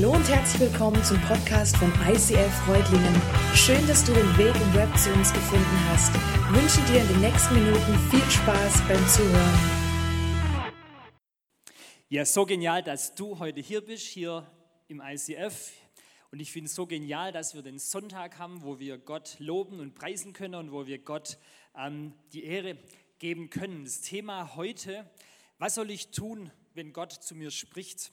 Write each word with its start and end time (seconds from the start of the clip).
Hallo 0.00 0.12
und 0.12 0.28
herzlich 0.28 0.70
willkommen 0.70 1.02
zum 1.02 1.20
Podcast 1.22 1.76
von 1.76 1.92
ICF 2.08 2.54
Freudlingen. 2.64 3.20
Schön, 3.52 3.84
dass 3.88 4.04
du 4.04 4.12
den 4.14 4.38
Weg 4.38 4.54
im 4.54 4.74
Web 4.74 4.96
zu 4.96 5.12
uns 5.12 5.32
gefunden 5.32 5.88
hast. 5.88 6.14
Ich 6.14 6.54
wünsche 6.54 6.92
dir 6.92 7.00
in 7.00 7.08
den 7.08 7.20
nächsten 7.20 7.54
Minuten 7.54 7.98
viel 8.08 8.30
Spaß 8.30 8.80
beim 8.86 9.08
Zuhören. 9.08 9.58
Ja, 12.08 12.24
so 12.24 12.46
genial, 12.46 12.84
dass 12.84 13.16
du 13.16 13.40
heute 13.40 13.58
hier 13.58 13.80
bist, 13.80 14.06
hier 14.06 14.48
im 14.86 15.02
ICF. 15.04 15.72
Und 16.30 16.38
ich 16.38 16.52
finde 16.52 16.68
es 16.68 16.76
so 16.76 16.86
genial, 16.86 17.32
dass 17.32 17.56
wir 17.56 17.62
den 17.62 17.80
Sonntag 17.80 18.38
haben, 18.38 18.62
wo 18.62 18.78
wir 18.78 18.98
Gott 18.98 19.34
loben 19.40 19.80
und 19.80 19.96
preisen 19.96 20.32
können 20.32 20.54
und 20.54 20.70
wo 20.70 20.86
wir 20.86 21.00
Gott 21.00 21.38
ähm, 21.76 22.14
die 22.32 22.44
Ehre 22.44 22.78
geben 23.18 23.50
können. 23.50 23.82
Das 23.82 24.00
Thema 24.02 24.54
heute, 24.54 25.10
was 25.58 25.74
soll 25.74 25.90
ich 25.90 26.12
tun, 26.12 26.52
wenn 26.74 26.92
Gott 26.92 27.12
zu 27.14 27.34
mir 27.34 27.50
spricht? 27.50 28.12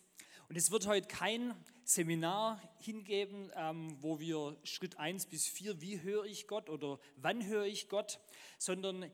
Und 0.49 0.55
es 0.55 0.71
wird 0.71 0.87
heute 0.87 1.07
kein 1.07 1.53
Seminar 1.87 2.59
hingeben, 2.79 3.51
ähm, 3.55 3.95
wo 4.01 4.19
wir 4.19 4.57
Schritt 4.63 4.97
1 4.97 5.27
bis 5.27 5.47
4, 5.47 5.81
wie 5.81 6.01
höre 6.01 6.25
ich 6.25 6.47
Gott 6.47 6.67
oder 6.67 6.99
wann 7.15 7.45
höre 7.45 7.65
ich 7.65 7.89
Gott, 7.89 8.19
sondern 8.57 9.11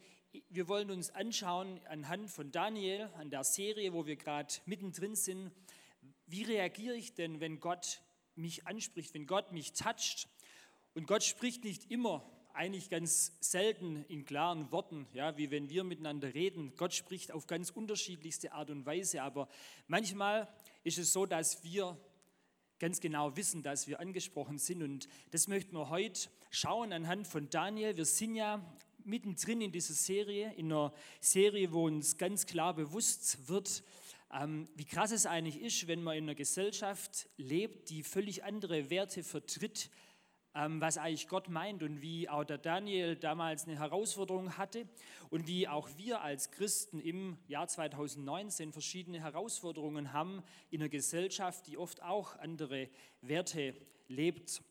wir 0.47 0.69
wollen 0.69 0.89
uns 0.89 1.09
anschauen 1.09 1.81
anhand 1.89 2.31
von 2.31 2.49
Daniel, 2.49 3.09
an 3.17 3.29
der 3.29 3.43
Serie, 3.43 3.91
wo 3.91 4.05
wir 4.05 4.15
gerade 4.15 4.53
mittendrin 4.65 5.17
sind, 5.17 5.51
wie 6.27 6.43
reagiere 6.43 6.95
ich 6.95 7.13
denn, 7.13 7.41
wenn 7.41 7.59
Gott 7.59 8.01
mich 8.35 8.65
anspricht, 8.65 9.13
wenn 9.13 9.27
Gott 9.27 9.51
mich 9.51 9.73
toucht. 9.73 10.29
Und 10.93 11.07
Gott 11.07 11.23
spricht 11.23 11.65
nicht 11.65 11.91
immer, 11.91 12.23
eigentlich 12.53 12.89
ganz 12.89 13.33
selten 13.41 14.05
in 14.07 14.23
klaren 14.23 14.71
Worten, 14.71 15.07
ja, 15.11 15.35
wie 15.35 15.51
wenn 15.51 15.69
wir 15.69 15.83
miteinander 15.83 16.33
reden. 16.33 16.73
Gott 16.77 16.93
spricht 16.93 17.33
auf 17.33 17.47
ganz 17.47 17.69
unterschiedlichste 17.69 18.53
Art 18.53 18.69
und 18.69 18.85
Weise, 18.85 19.23
aber 19.23 19.49
manchmal 19.87 20.47
ist 20.85 20.99
es 20.99 21.11
so, 21.11 21.25
dass 21.25 21.65
wir 21.65 21.97
ganz 22.81 22.99
genau 22.99 23.37
wissen, 23.37 23.61
dass 23.61 23.87
wir 23.87 23.99
angesprochen 23.99 24.57
sind. 24.57 24.81
Und 24.81 25.07
das 25.29 25.47
möchten 25.47 25.75
wir 25.75 25.89
heute 25.89 26.29
schauen 26.49 26.91
anhand 26.91 27.27
von 27.27 27.47
Daniel. 27.47 27.95
Wir 27.95 28.05
sind 28.05 28.33
ja 28.33 28.59
mittendrin 29.03 29.61
in 29.61 29.71
dieser 29.71 29.93
Serie, 29.93 30.51
in 30.57 30.71
einer 30.71 30.91
Serie, 31.19 31.71
wo 31.73 31.85
uns 31.85 32.17
ganz 32.17 32.47
klar 32.47 32.73
bewusst 32.73 33.47
wird, 33.47 33.83
ähm, 34.33 34.67
wie 34.75 34.85
krass 34.85 35.11
es 35.11 35.27
eigentlich 35.27 35.61
ist, 35.61 35.87
wenn 35.87 36.01
man 36.01 36.17
in 36.17 36.23
einer 36.23 36.33
Gesellschaft 36.33 37.29
lebt, 37.37 37.91
die 37.91 38.01
völlig 38.01 38.43
andere 38.43 38.89
Werte 38.89 39.21
vertritt, 39.21 39.91
was 40.53 40.97
eigentlich 40.97 41.27
Gott 41.27 41.49
meint 41.49 41.81
und 41.81 42.01
wie 42.01 42.27
auch 42.27 42.43
der 42.43 42.57
Daniel 42.57 43.15
damals 43.15 43.65
eine 43.65 43.79
Herausforderung 43.79 44.57
hatte 44.57 44.85
und 45.29 45.47
wie 45.47 45.67
auch 45.67 45.89
wir 45.97 46.21
als 46.21 46.51
Christen 46.51 46.99
im 46.99 47.37
Jahr 47.47 47.67
2019 47.67 48.73
verschiedene 48.73 49.21
Herausforderungen 49.21 50.11
haben 50.11 50.43
in 50.69 50.81
einer 50.81 50.89
Gesellschaft, 50.89 51.67
die 51.67 51.77
oft 51.77 52.03
auch 52.03 52.37
andere 52.39 52.89
Werte 53.21 53.73
lebt. 54.09 54.61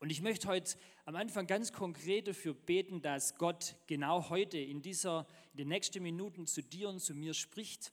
Und 0.00 0.10
ich 0.10 0.22
möchte 0.22 0.48
heute 0.48 0.76
am 1.04 1.14
Anfang 1.14 1.46
ganz 1.46 1.72
konkret 1.72 2.26
dafür 2.26 2.54
beten, 2.54 3.00
dass 3.00 3.36
Gott 3.36 3.76
genau 3.86 4.28
heute 4.28 4.58
in, 4.58 4.82
dieser, 4.82 5.28
in 5.52 5.58
den 5.58 5.68
nächsten 5.68 6.02
Minuten 6.02 6.46
zu 6.46 6.62
dir 6.62 6.88
und 6.88 6.98
zu 6.98 7.14
mir 7.14 7.34
spricht, 7.34 7.92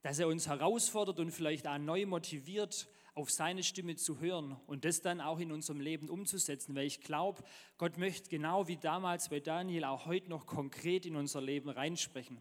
dass 0.00 0.18
er 0.18 0.28
uns 0.28 0.48
herausfordert 0.48 1.20
und 1.20 1.30
vielleicht 1.30 1.68
auch 1.68 1.76
neu 1.76 2.06
motiviert, 2.06 2.88
auf 3.14 3.30
seine 3.30 3.62
Stimme 3.62 3.96
zu 3.96 4.20
hören 4.20 4.56
und 4.66 4.84
das 4.84 5.02
dann 5.02 5.20
auch 5.20 5.38
in 5.38 5.52
unserem 5.52 5.80
Leben 5.80 6.08
umzusetzen, 6.08 6.74
weil 6.74 6.86
ich 6.86 7.00
glaube, 7.00 7.42
Gott 7.76 7.98
möchte 7.98 8.30
genau 8.30 8.68
wie 8.68 8.78
damals 8.78 9.28
bei 9.28 9.40
Daniel 9.40 9.84
auch 9.84 10.06
heute 10.06 10.30
noch 10.30 10.46
konkret 10.46 11.04
in 11.04 11.16
unser 11.16 11.40
Leben 11.42 11.68
reinsprechen. 11.68 12.40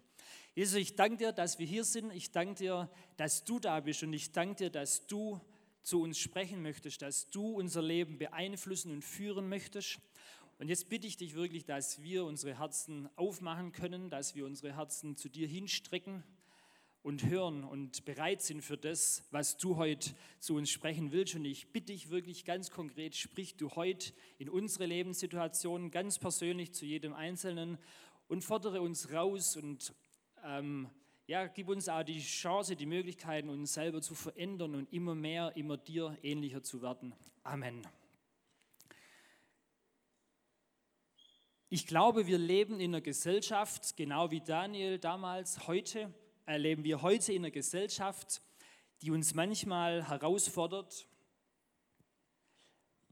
Jesus, 0.53 0.75
ich 0.75 0.95
danke 0.95 1.17
dir, 1.17 1.31
dass 1.31 1.59
wir 1.59 1.65
hier 1.65 1.83
sind. 1.83 2.11
Ich 2.13 2.31
danke 2.31 2.55
dir, 2.55 2.89
dass 3.17 3.43
du 3.43 3.59
da 3.59 3.79
bist 3.79 4.03
und 4.03 4.13
ich 4.13 4.31
danke 4.31 4.55
dir, 4.55 4.69
dass 4.69 5.07
du 5.07 5.39
zu 5.81 6.01
uns 6.01 6.19
sprechen 6.19 6.61
möchtest, 6.61 7.01
dass 7.01 7.29
du 7.29 7.47
unser 7.55 7.81
Leben 7.81 8.17
beeinflussen 8.17 8.91
und 8.91 9.03
führen 9.03 9.49
möchtest. 9.49 9.99
Und 10.59 10.67
jetzt 10.67 10.89
bitte 10.89 11.07
ich 11.07 11.17
dich 11.17 11.33
wirklich, 11.33 11.65
dass 11.65 12.01
wir 12.01 12.23
unsere 12.23 12.59
Herzen 12.59 13.09
aufmachen 13.15 13.71
können, 13.71 14.09
dass 14.09 14.35
wir 14.35 14.45
unsere 14.45 14.75
Herzen 14.75 15.15
zu 15.15 15.27
dir 15.27 15.47
hinstrecken, 15.47 16.23
und 17.03 17.25
hören 17.25 17.63
und 17.63 18.05
bereit 18.05 18.41
sind 18.41 18.61
für 18.61 18.77
das, 18.77 19.23
was 19.31 19.57
du 19.57 19.77
heute 19.77 20.11
zu 20.39 20.55
uns 20.55 20.69
sprechen 20.69 21.11
willst. 21.11 21.35
Und 21.35 21.45
ich 21.45 21.71
bitte 21.71 21.93
dich 21.93 22.09
wirklich 22.09 22.45
ganz 22.45 22.69
konkret, 22.69 23.15
sprich 23.15 23.57
du 23.57 23.71
heute 23.71 24.13
in 24.37 24.49
unsere 24.49 24.85
Lebenssituation 24.85 25.91
ganz 25.91 26.19
persönlich 26.19 26.73
zu 26.73 26.85
jedem 26.85 27.13
Einzelnen 27.13 27.77
und 28.27 28.43
fordere 28.43 28.81
uns 28.81 29.11
raus 29.11 29.57
und 29.57 29.93
ähm, 30.43 30.89
ja, 31.27 31.47
gib 31.47 31.69
uns 31.69 31.87
auch 31.87 32.03
die 32.03 32.19
Chance, 32.19 32.75
die 32.75 32.85
Möglichkeiten, 32.85 33.49
uns 33.49 33.73
selber 33.73 34.01
zu 34.01 34.15
verändern 34.15 34.75
und 34.75 34.91
immer 34.91 35.15
mehr, 35.15 35.55
immer 35.55 35.77
dir 35.77 36.17
ähnlicher 36.23 36.61
zu 36.61 36.81
werden. 36.81 37.13
Amen. 37.43 37.87
Ich 41.69 41.87
glaube, 41.87 42.27
wir 42.27 42.37
leben 42.37 42.81
in 42.81 42.91
einer 42.91 42.99
Gesellschaft, 43.01 43.95
genau 43.95 44.29
wie 44.29 44.41
Daniel 44.41 44.99
damals, 44.99 45.67
heute, 45.67 46.13
erleben 46.45 46.83
wir 46.83 47.01
heute 47.01 47.33
in 47.33 47.43
einer 47.43 47.51
Gesellschaft, 47.51 48.41
die 49.01 49.11
uns 49.11 49.33
manchmal 49.33 50.07
herausfordert, 50.07 51.07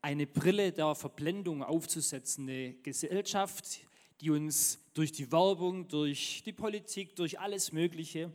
eine 0.02 0.28
Brille 0.28 0.72
der 0.72 0.96
Verblendung 0.96 1.64
aufzusetzen. 1.64 2.48
Eine 2.48 2.74
Gesellschaft, 2.76 3.82
die 4.22 4.30
uns 4.30 4.80
durch 4.94 5.12
die 5.12 5.32
Werbung, 5.32 5.88
durch 5.88 6.44
die 6.46 6.54
Politik, 6.54 7.16
durch 7.16 7.40
alles 7.40 7.72
Mögliche 7.72 8.32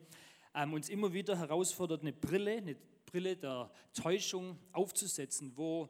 ähm, 0.54 0.72
uns 0.72 0.88
immer 0.88 1.12
wieder 1.12 1.38
herausfordert, 1.38 2.02
eine 2.02 2.12
Brille, 2.12 2.58
eine 2.58 2.76
Brille 3.06 3.36
der 3.36 3.70
Täuschung 3.92 4.58
aufzusetzen, 4.72 5.52
wo 5.56 5.88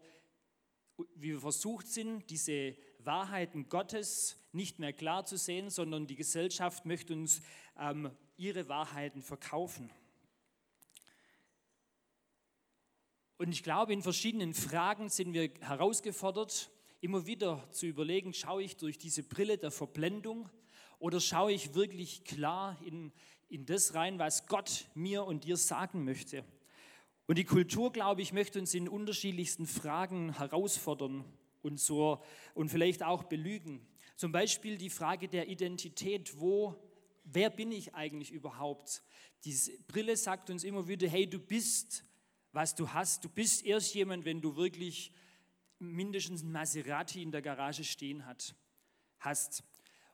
wir 1.17 1.41
versucht 1.41 1.89
sind, 1.89 2.29
diese 2.31 2.77
Wahrheiten 3.07 3.69
Gottes 3.69 4.37
nicht 4.53 4.79
mehr 4.79 4.93
klar 4.93 5.25
zu 5.25 5.37
sehen, 5.37 5.71
sondern 5.71 6.07
die 6.07 6.17
Gesellschaft 6.17 6.87
möchte 6.87 7.13
uns 7.13 7.43
ähm, 7.79 8.11
ihre 8.37 8.69
Wahrheiten 8.69 9.23
verkaufen. 9.23 9.91
Und 13.37 13.51
ich 13.51 13.63
glaube, 13.63 13.93
in 13.93 14.03
verschiedenen 14.03 14.55
Fragen 14.55 15.09
sind 15.09 15.33
wir 15.33 15.51
herausgefordert, 15.61 16.71
immer 17.01 17.27
wieder 17.27 17.69
zu 17.73 17.87
überlegen, 17.87 18.33
schaue 18.33 18.63
ich 18.63 18.77
durch 18.77 18.97
diese 18.97 19.23
Brille 19.23 19.59
der 19.59 19.71
Verblendung 19.71 20.49
oder 20.99 21.21
schaue 21.21 21.53
ich 21.53 21.75
wirklich 21.75 22.25
klar 22.25 22.79
in, 22.85 23.13
in 23.49 23.67
das 23.67 23.95
rein, 23.95 24.19
was 24.19 24.47
Gott 24.47 24.87
mir 24.95 25.25
und 25.25 25.45
dir 25.45 25.57
sagen 25.57 26.05
möchte. 26.05 26.45
Und 27.27 27.37
die 27.39 27.45
Kultur, 27.45 27.93
glaube 27.93 28.23
ich, 28.23 28.33
möchte 28.33 28.59
uns 28.59 28.73
in 28.73 28.89
unterschiedlichsten 28.89 29.67
Fragen 29.67 30.37
herausfordern 30.37 31.25
und, 31.65 31.81
so, 31.81 32.23
und 32.55 32.69
vielleicht 32.69 33.03
auch 33.03 33.25
belügen. 33.25 33.87
Zum 34.17 34.33
Beispiel 34.33 34.79
die 34.79 34.91
Frage 34.91 35.29
der 35.29 35.49
Identität. 35.49 36.39
Wo 36.39 36.81
wer 37.25 37.51
bin 37.51 37.73
ich 37.73 37.95
eigentlich 37.95 38.31
überhaupt? 38.31 39.03
Diese 39.45 39.73
Brille 39.85 40.17
sagt 40.17 40.51
uns 40.51 40.65
immer 40.65 40.87
wieder, 40.87 41.09
hey, 41.09 41.29
du 41.29 41.39
bist, 41.39 42.05
was 42.53 42.75
du 42.75 42.89
hast. 42.89 43.25
Du 43.25 43.29
bist 43.29 43.65
erst 43.65 43.95
jemand, 43.95 44.25
wenn 44.25 44.41
du 44.41 44.57
wirklich 44.57 45.13
mindestens 45.79 46.43
ein 46.43 46.53
Maserati 46.53 47.23
in 47.23 47.33
der 47.33 47.43
Garage 47.43 47.85
stehen 47.85 48.25
hat, 48.27 48.55
hast. 49.19 49.65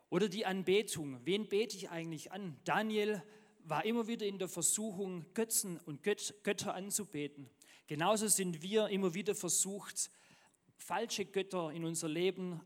Oder 0.08 0.28
die 0.28 0.46
Anbetung. 0.46 1.20
Wen 1.24 1.48
bete 1.48 1.76
ich 1.76 1.90
eigentlich 1.90 2.32
an? 2.32 2.56
Daniel 2.64 3.22
war 3.62 3.84
immer 3.84 4.08
wieder 4.08 4.26
in 4.26 4.38
der 4.38 4.48
Versuchung, 4.48 5.26
Götzen 5.34 5.78
und 5.78 6.02
Götter 6.02 6.74
anzubeten. 6.74 7.48
Genauso 7.86 8.26
sind 8.26 8.62
wir 8.62 8.88
immer 8.88 9.14
wieder 9.14 9.34
versucht, 9.34 10.10
falsche 10.80 11.26
Götter 11.26 11.70
in 11.70 11.84
unser 11.84 12.08
Leben 12.08 12.60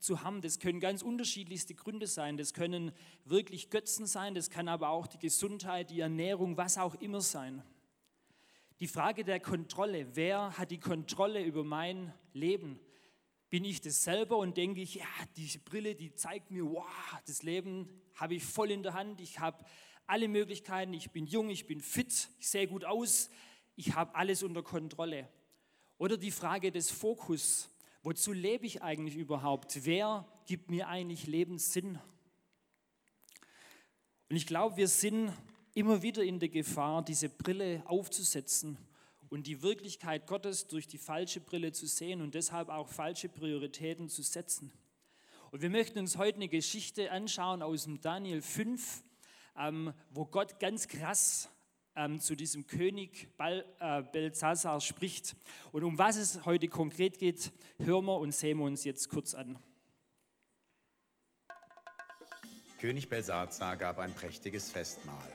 zu 0.00 0.22
haben. 0.22 0.40
Das 0.40 0.58
können 0.58 0.80
ganz 0.80 1.02
unterschiedlichste 1.02 1.74
Gründe 1.74 2.06
sein. 2.06 2.36
Das 2.36 2.52
können 2.52 2.92
wirklich 3.24 3.70
Götzen 3.70 4.06
sein, 4.06 4.34
das 4.34 4.50
kann 4.50 4.68
aber 4.68 4.88
auch 4.90 5.06
die 5.06 5.18
Gesundheit, 5.18 5.90
die 5.90 6.00
Ernährung, 6.00 6.56
was 6.56 6.78
auch 6.78 6.94
immer 6.96 7.20
sein. 7.20 7.62
Die 8.80 8.88
Frage 8.88 9.24
der 9.24 9.40
Kontrolle, 9.40 10.08
wer 10.14 10.56
hat 10.58 10.70
die 10.70 10.80
Kontrolle 10.80 11.44
über 11.44 11.64
mein 11.64 12.12
Leben? 12.32 12.80
Bin 13.50 13.64
ich 13.64 13.80
das 13.80 14.02
selber 14.02 14.38
und 14.38 14.56
denke 14.56 14.80
ich, 14.80 14.94
ja, 14.94 15.06
diese 15.36 15.58
Brille, 15.58 15.94
die 15.94 16.14
zeigt 16.14 16.50
mir, 16.50 16.64
wow, 16.64 16.86
das 17.26 17.42
Leben 17.42 17.88
habe 18.14 18.34
ich 18.34 18.44
voll 18.44 18.70
in 18.70 18.82
der 18.82 18.94
Hand, 18.94 19.20
ich 19.20 19.38
habe 19.38 19.64
alle 20.06 20.28
Möglichkeiten, 20.28 20.94
ich 20.94 21.10
bin 21.10 21.26
jung, 21.26 21.50
ich 21.50 21.66
bin 21.66 21.80
fit, 21.80 22.30
ich 22.38 22.48
sehe 22.48 22.66
gut 22.66 22.84
aus, 22.84 23.30
ich 23.76 23.94
habe 23.94 24.14
alles 24.14 24.42
unter 24.42 24.62
Kontrolle. 24.62 25.28
Oder 26.00 26.16
die 26.16 26.32
Frage 26.32 26.72
des 26.72 26.90
Fokus, 26.90 27.70
Wozu 28.02 28.32
lebe 28.32 28.64
ich 28.64 28.80
eigentlich 28.80 29.16
überhaupt? 29.16 29.84
Wer 29.84 30.26
gibt 30.46 30.70
mir 30.70 30.88
eigentlich 30.88 31.26
Lebenssinn? 31.26 31.98
Und 34.30 34.36
ich 34.36 34.46
glaube, 34.46 34.78
wir 34.78 34.88
sind 34.88 35.30
immer 35.74 36.00
wieder 36.02 36.24
in 36.24 36.38
der 36.38 36.48
Gefahr, 36.48 37.04
diese 37.04 37.28
Brille 37.28 37.82
aufzusetzen 37.84 38.78
und 39.28 39.46
die 39.46 39.60
Wirklichkeit 39.60 40.26
Gottes 40.26 40.66
durch 40.66 40.88
die 40.88 40.96
falsche 40.96 41.40
Brille 41.40 41.72
zu 41.72 41.86
sehen 41.86 42.22
und 42.22 42.34
deshalb 42.34 42.70
auch 42.70 42.88
falsche 42.88 43.28
Prioritäten 43.28 44.08
zu 44.08 44.22
setzen. 44.22 44.72
Und 45.50 45.60
wir 45.60 45.68
möchten 45.68 45.98
uns 45.98 46.16
heute 46.16 46.36
eine 46.36 46.48
Geschichte 46.48 47.10
anschauen 47.10 47.60
aus 47.60 47.84
dem 47.84 48.00
Daniel 48.00 48.40
5, 48.40 49.02
ähm, 49.58 49.92
wo 50.08 50.24
Gott 50.24 50.58
ganz 50.58 50.88
krass 50.88 51.50
ähm, 51.96 52.20
zu 52.20 52.34
diesem 52.34 52.66
König 52.66 53.28
Bal, 53.36 53.64
äh, 53.80 54.02
Belsazar 54.02 54.80
spricht. 54.80 55.36
Und 55.72 55.84
um 55.84 55.98
was 55.98 56.16
es 56.16 56.44
heute 56.44 56.68
konkret 56.68 57.18
geht, 57.18 57.52
hören 57.78 58.04
wir 58.06 58.18
und 58.18 58.32
sehen 58.32 58.58
wir 58.58 58.64
uns 58.64 58.84
jetzt 58.84 59.08
kurz 59.08 59.34
an. 59.34 59.58
König 62.80 63.08
Belsazar 63.10 63.76
gab 63.76 63.98
ein 63.98 64.14
prächtiges 64.14 64.70
Festmahl. 64.70 65.30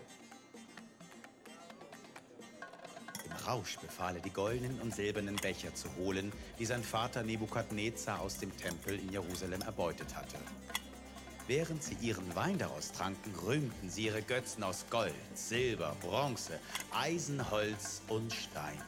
Im 3.23 3.31
Rausch 3.47 3.77
befahl 3.77 4.15
er, 4.15 4.21
die 4.21 4.31
goldenen 4.31 4.81
und 4.81 4.95
silbernen 4.95 5.35
Becher 5.35 5.73
zu 5.75 5.93
holen, 5.95 6.31
die 6.57 6.65
sein 6.65 6.83
Vater 6.83 7.21
Nebukadnezar 7.21 8.19
aus 8.19 8.39
dem 8.39 8.55
Tempel 8.57 8.97
in 8.97 9.11
Jerusalem 9.11 9.61
erbeutet 9.61 10.15
hatte. 10.15 10.37
Während 11.47 11.83
sie 11.83 11.95
ihren 12.01 12.35
Wein 12.35 12.57
daraus 12.57 12.91
tranken, 12.91 13.33
rühmten 13.45 13.89
sie 13.89 14.05
ihre 14.05 14.23
Götzen 14.23 14.63
aus 14.63 14.85
Gold, 14.89 15.13
Silber, 15.35 15.95
Bronze, 16.01 16.59
Eisen, 16.91 17.51
Holz 17.51 18.01
und 18.07 18.33
Stein. 18.33 18.81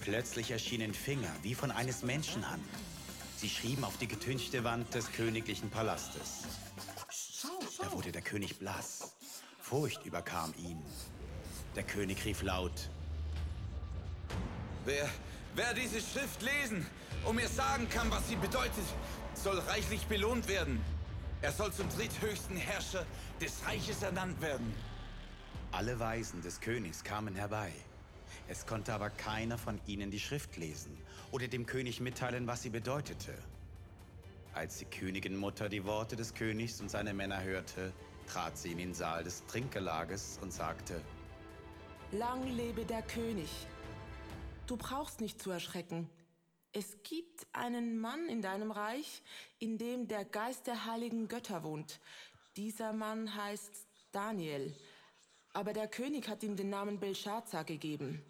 Plötzlich 0.00 0.52
erschienen 0.52 0.94
Finger 0.94 1.30
wie 1.42 1.54
von 1.54 1.72
eines 1.72 2.04
Menschenhand. 2.04 2.62
Sie 3.38 3.48
schrieben 3.48 3.82
auf 3.82 3.96
die 3.96 4.06
getünchte 4.06 4.62
Wand 4.62 4.94
des 4.94 5.10
königlichen 5.10 5.68
Palastes. 5.68 6.44
Da 7.80 7.90
wurde 7.90 8.12
der 8.12 8.22
König 8.22 8.60
blass. 8.60 9.12
Furcht 9.60 10.06
überkam 10.06 10.54
ihn. 10.56 10.80
Der 11.74 11.82
König 11.82 12.24
rief 12.24 12.42
laut. 12.42 12.88
Wer, 14.84 15.08
wer 15.56 15.74
diese 15.74 16.00
Schrift 16.00 16.40
lesen 16.40 16.86
und 17.24 17.34
mir 17.34 17.48
sagen 17.48 17.88
kann, 17.90 18.08
was 18.12 18.28
sie 18.28 18.36
bedeutet, 18.36 18.84
soll 19.34 19.58
reichlich 19.58 20.06
belohnt 20.06 20.46
werden. 20.46 20.80
Er 21.42 21.52
soll 21.52 21.72
zum 21.72 21.88
dritthöchsten 21.90 22.56
Herrscher 22.56 23.04
des 23.40 23.64
Reiches 23.66 24.02
ernannt 24.02 24.40
werden. 24.40 24.74
Alle 25.70 25.98
Weisen 25.98 26.40
des 26.40 26.60
Königs 26.60 27.04
kamen 27.04 27.34
herbei. 27.34 27.72
Es 28.48 28.66
konnte 28.66 28.94
aber 28.94 29.10
keiner 29.10 29.58
von 29.58 29.78
ihnen 29.86 30.10
die 30.10 30.18
Schrift 30.18 30.56
lesen 30.56 30.96
oder 31.32 31.48
dem 31.48 31.66
König 31.66 32.00
mitteilen, 32.00 32.46
was 32.46 32.62
sie 32.62 32.70
bedeutete. 32.70 33.34
Als 34.54 34.78
die 34.78 34.86
Königin 34.86 35.36
Mutter 35.36 35.68
die 35.68 35.84
Worte 35.84 36.16
des 36.16 36.32
Königs 36.32 36.80
und 36.80 36.90
seiner 36.90 37.12
Männer 37.12 37.42
hörte, 37.42 37.92
trat 38.26 38.56
sie 38.56 38.72
in 38.72 38.78
den 38.78 38.94
Saal 38.94 39.22
des 39.22 39.44
Trinkgelages 39.46 40.38
und 40.40 40.52
sagte, 40.52 41.00
Lang 42.12 42.46
lebe 42.56 42.84
der 42.84 43.02
König. 43.02 43.50
Du 44.66 44.76
brauchst 44.76 45.20
nicht 45.20 45.42
zu 45.42 45.50
erschrecken. 45.50 46.08
Es 46.78 47.02
gibt 47.04 47.46
einen 47.54 47.98
Mann 47.98 48.28
in 48.28 48.42
deinem 48.42 48.70
Reich, 48.70 49.22
in 49.58 49.78
dem 49.78 50.08
der 50.08 50.26
Geist 50.26 50.66
der 50.66 50.84
heiligen 50.84 51.26
Götter 51.26 51.62
wohnt. 51.62 52.00
Dieser 52.54 52.92
Mann 52.92 53.34
heißt 53.34 53.86
Daniel. 54.12 54.74
Aber 55.54 55.72
der 55.72 55.88
König 55.88 56.28
hat 56.28 56.42
ihm 56.42 56.54
den 56.54 56.68
Namen 56.68 57.00
Belshazzar 57.00 57.64
gegeben. 57.64 58.22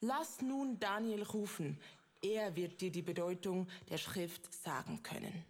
Lass 0.00 0.40
nun 0.40 0.80
Daniel 0.80 1.24
rufen. 1.24 1.78
Er 2.22 2.56
wird 2.56 2.80
dir 2.80 2.90
die 2.90 3.02
Bedeutung 3.02 3.68
der 3.90 3.98
Schrift 3.98 4.54
sagen 4.54 5.02
können. 5.02 5.44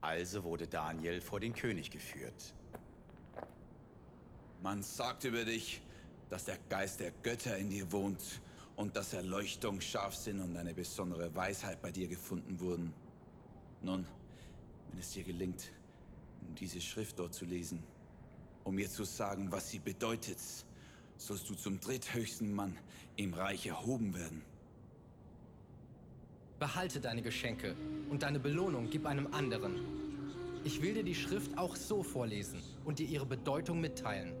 Also 0.00 0.42
wurde 0.44 0.66
Daniel 0.66 1.20
vor 1.20 1.40
den 1.40 1.52
König 1.52 1.90
geführt. 1.90 2.54
Man 4.62 4.82
sagt 4.82 5.24
über 5.24 5.44
dich, 5.44 5.82
dass 6.30 6.46
der 6.46 6.56
Geist 6.70 7.00
der 7.00 7.10
Götter 7.22 7.58
in 7.58 7.68
dir 7.68 7.92
wohnt 7.92 8.40
und 8.76 8.96
dass 8.96 9.12
Erleuchtung, 9.12 9.80
Scharfsinn 9.80 10.40
und 10.40 10.56
eine 10.56 10.74
besondere 10.74 11.34
Weisheit 11.34 11.80
bei 11.82 11.90
dir 11.90 12.08
gefunden 12.08 12.58
wurden. 12.60 12.92
Nun, 13.82 14.06
wenn 14.90 15.00
es 15.00 15.10
dir 15.10 15.24
gelingt, 15.24 15.70
diese 16.58 16.80
Schrift 16.80 17.18
dort 17.18 17.34
zu 17.34 17.44
lesen, 17.44 17.82
um 18.64 18.74
mir 18.74 18.88
zu 18.88 19.04
sagen, 19.04 19.50
was 19.50 19.70
sie 19.70 19.78
bedeutet, 19.78 20.38
sollst 21.16 21.48
du 21.48 21.54
zum 21.54 21.80
dritthöchsten 21.80 22.52
Mann 22.52 22.76
im 23.16 23.34
Reich 23.34 23.66
erhoben 23.66 24.14
werden. 24.14 24.42
Behalte 26.58 27.00
deine 27.00 27.22
Geschenke 27.22 27.74
und 28.10 28.22
deine 28.22 28.38
Belohnung 28.38 28.88
gib 28.90 29.06
einem 29.06 29.32
anderen. 29.32 29.80
Ich 30.64 30.80
will 30.80 30.94
dir 30.94 31.02
die 31.02 31.14
Schrift 31.14 31.58
auch 31.58 31.74
so 31.74 32.02
vorlesen 32.04 32.62
und 32.84 33.00
dir 33.00 33.08
ihre 33.08 33.26
Bedeutung 33.26 33.80
mitteilen. 33.80 34.32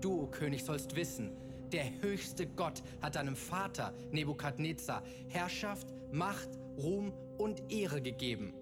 Du, 0.00 0.22
o 0.22 0.26
König, 0.26 0.64
sollst 0.64 0.96
wissen, 0.96 1.30
der 1.72 2.02
höchste 2.02 2.46
Gott 2.46 2.82
hat 3.00 3.14
deinem 3.14 3.36
Vater 3.36 3.94
Nebukadnezar 4.12 5.02
Herrschaft, 5.28 5.86
Macht, 6.12 6.48
Ruhm 6.76 7.12
und 7.38 7.70
Ehre 7.70 8.02
gegeben. 8.02 8.52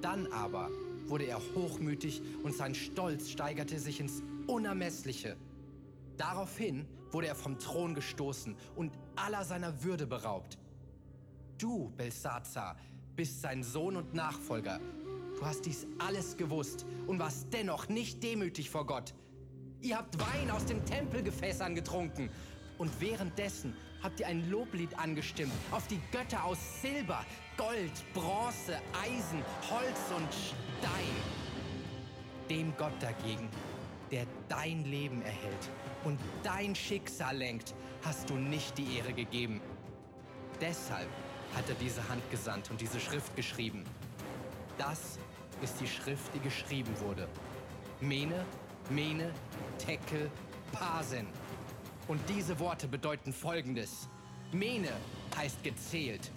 Dann 0.00 0.26
aber 0.28 0.70
wurde 1.06 1.24
er 1.24 1.40
hochmütig 1.54 2.22
und 2.42 2.54
sein 2.54 2.74
Stolz 2.74 3.30
steigerte 3.30 3.78
sich 3.78 4.00
ins 4.00 4.22
Unermessliche. 4.46 5.36
Daraufhin 6.16 6.86
wurde 7.10 7.28
er 7.28 7.34
vom 7.34 7.58
Thron 7.58 7.94
gestoßen 7.94 8.56
und 8.76 8.92
aller 9.16 9.44
seiner 9.44 9.84
Würde 9.84 10.06
beraubt. 10.06 10.58
Du, 11.58 11.92
Belsazar, 11.96 12.76
bist 13.16 13.40
sein 13.40 13.62
Sohn 13.62 13.96
und 13.96 14.14
Nachfolger. 14.14 14.80
Du 15.36 15.44
hast 15.44 15.66
dies 15.66 15.86
alles 15.98 16.36
gewusst 16.36 16.84
und 17.06 17.18
warst 17.18 17.52
dennoch 17.52 17.88
nicht 17.88 18.22
demütig 18.22 18.70
vor 18.70 18.86
Gott. 18.86 19.14
Ihr 19.84 19.98
habt 19.98 20.18
Wein 20.18 20.50
aus 20.50 20.64
den 20.64 20.82
Tempelgefässern 20.86 21.74
getrunken. 21.74 22.30
Und 22.78 22.90
währenddessen 23.02 23.76
habt 24.02 24.18
ihr 24.18 24.26
ein 24.26 24.50
Loblied 24.50 24.98
angestimmt 24.98 25.52
auf 25.70 25.86
die 25.88 26.00
Götter 26.10 26.42
aus 26.42 26.56
Silber, 26.80 27.22
Gold, 27.58 27.92
Bronze, 28.14 28.80
Eisen, 29.04 29.44
Holz 29.70 30.00
und 30.16 30.26
Stein. 30.32 31.14
Dem 32.48 32.74
Gott 32.78 32.94
dagegen, 32.98 33.46
der 34.10 34.24
dein 34.48 34.86
Leben 34.86 35.20
erhält 35.20 35.70
und 36.04 36.18
dein 36.42 36.74
Schicksal 36.74 37.36
lenkt, 37.36 37.74
hast 38.02 38.30
du 38.30 38.36
nicht 38.36 38.78
die 38.78 38.96
Ehre 38.96 39.12
gegeben. 39.12 39.60
Deshalb 40.62 41.10
hat 41.54 41.68
er 41.68 41.74
diese 41.74 42.08
Hand 42.08 42.22
gesandt 42.30 42.70
und 42.70 42.80
diese 42.80 42.98
Schrift 42.98 43.36
geschrieben. 43.36 43.84
Das 44.78 45.18
ist 45.60 45.78
die 45.78 45.86
Schrift, 45.86 46.34
die 46.34 46.40
geschrieben 46.40 46.98
wurde. 47.00 47.28
Mene, 48.00 48.46
Mene, 48.90 49.32
Tekel, 49.78 50.30
Pasen. 50.72 51.26
Und 52.06 52.20
diese 52.28 52.58
Worte 52.58 52.86
bedeuten 52.86 53.32
folgendes. 53.32 54.08
Mene 54.52 54.92
heißt 55.36 55.62
gezählt. 55.64 56.30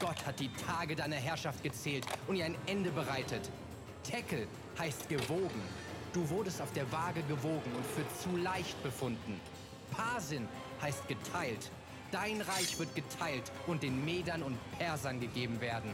Gott 0.00 0.26
hat 0.26 0.40
die 0.40 0.50
Tage 0.54 0.96
deiner 0.96 1.16
Herrschaft 1.16 1.62
gezählt 1.62 2.04
und 2.26 2.36
ihr 2.36 2.44
ein 2.44 2.56
Ende 2.66 2.90
bereitet. 2.90 3.50
Tekel 4.02 4.46
heißt 4.78 5.08
gewogen. 5.08 5.62
Du 6.12 6.28
wurdest 6.28 6.60
auf 6.60 6.72
der 6.72 6.90
Waage 6.92 7.22
gewogen 7.22 7.70
und 7.76 7.86
für 7.86 8.04
zu 8.20 8.36
leicht 8.36 8.82
befunden. 8.82 9.40
Pasin 9.90 10.48
heißt 10.82 11.06
geteilt. 11.08 11.70
Dein 12.10 12.40
Reich 12.40 12.78
wird 12.78 12.94
geteilt 12.94 13.50
und 13.66 13.82
den 13.82 14.04
Medern 14.04 14.42
und 14.42 14.58
Persern 14.78 15.20
gegeben 15.20 15.60
werden. 15.60 15.90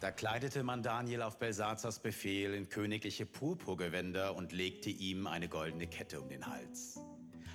Da 0.00 0.12
kleidete 0.12 0.62
man 0.62 0.84
Daniel 0.84 1.22
auf 1.22 1.40
Belsazars 1.40 1.98
Befehl 1.98 2.54
in 2.54 2.68
königliche 2.68 3.26
Purpurgewänder 3.26 4.36
und 4.36 4.52
legte 4.52 4.90
ihm 4.90 5.26
eine 5.26 5.48
goldene 5.48 5.88
Kette 5.88 6.20
um 6.20 6.28
den 6.28 6.46
Hals. 6.46 7.00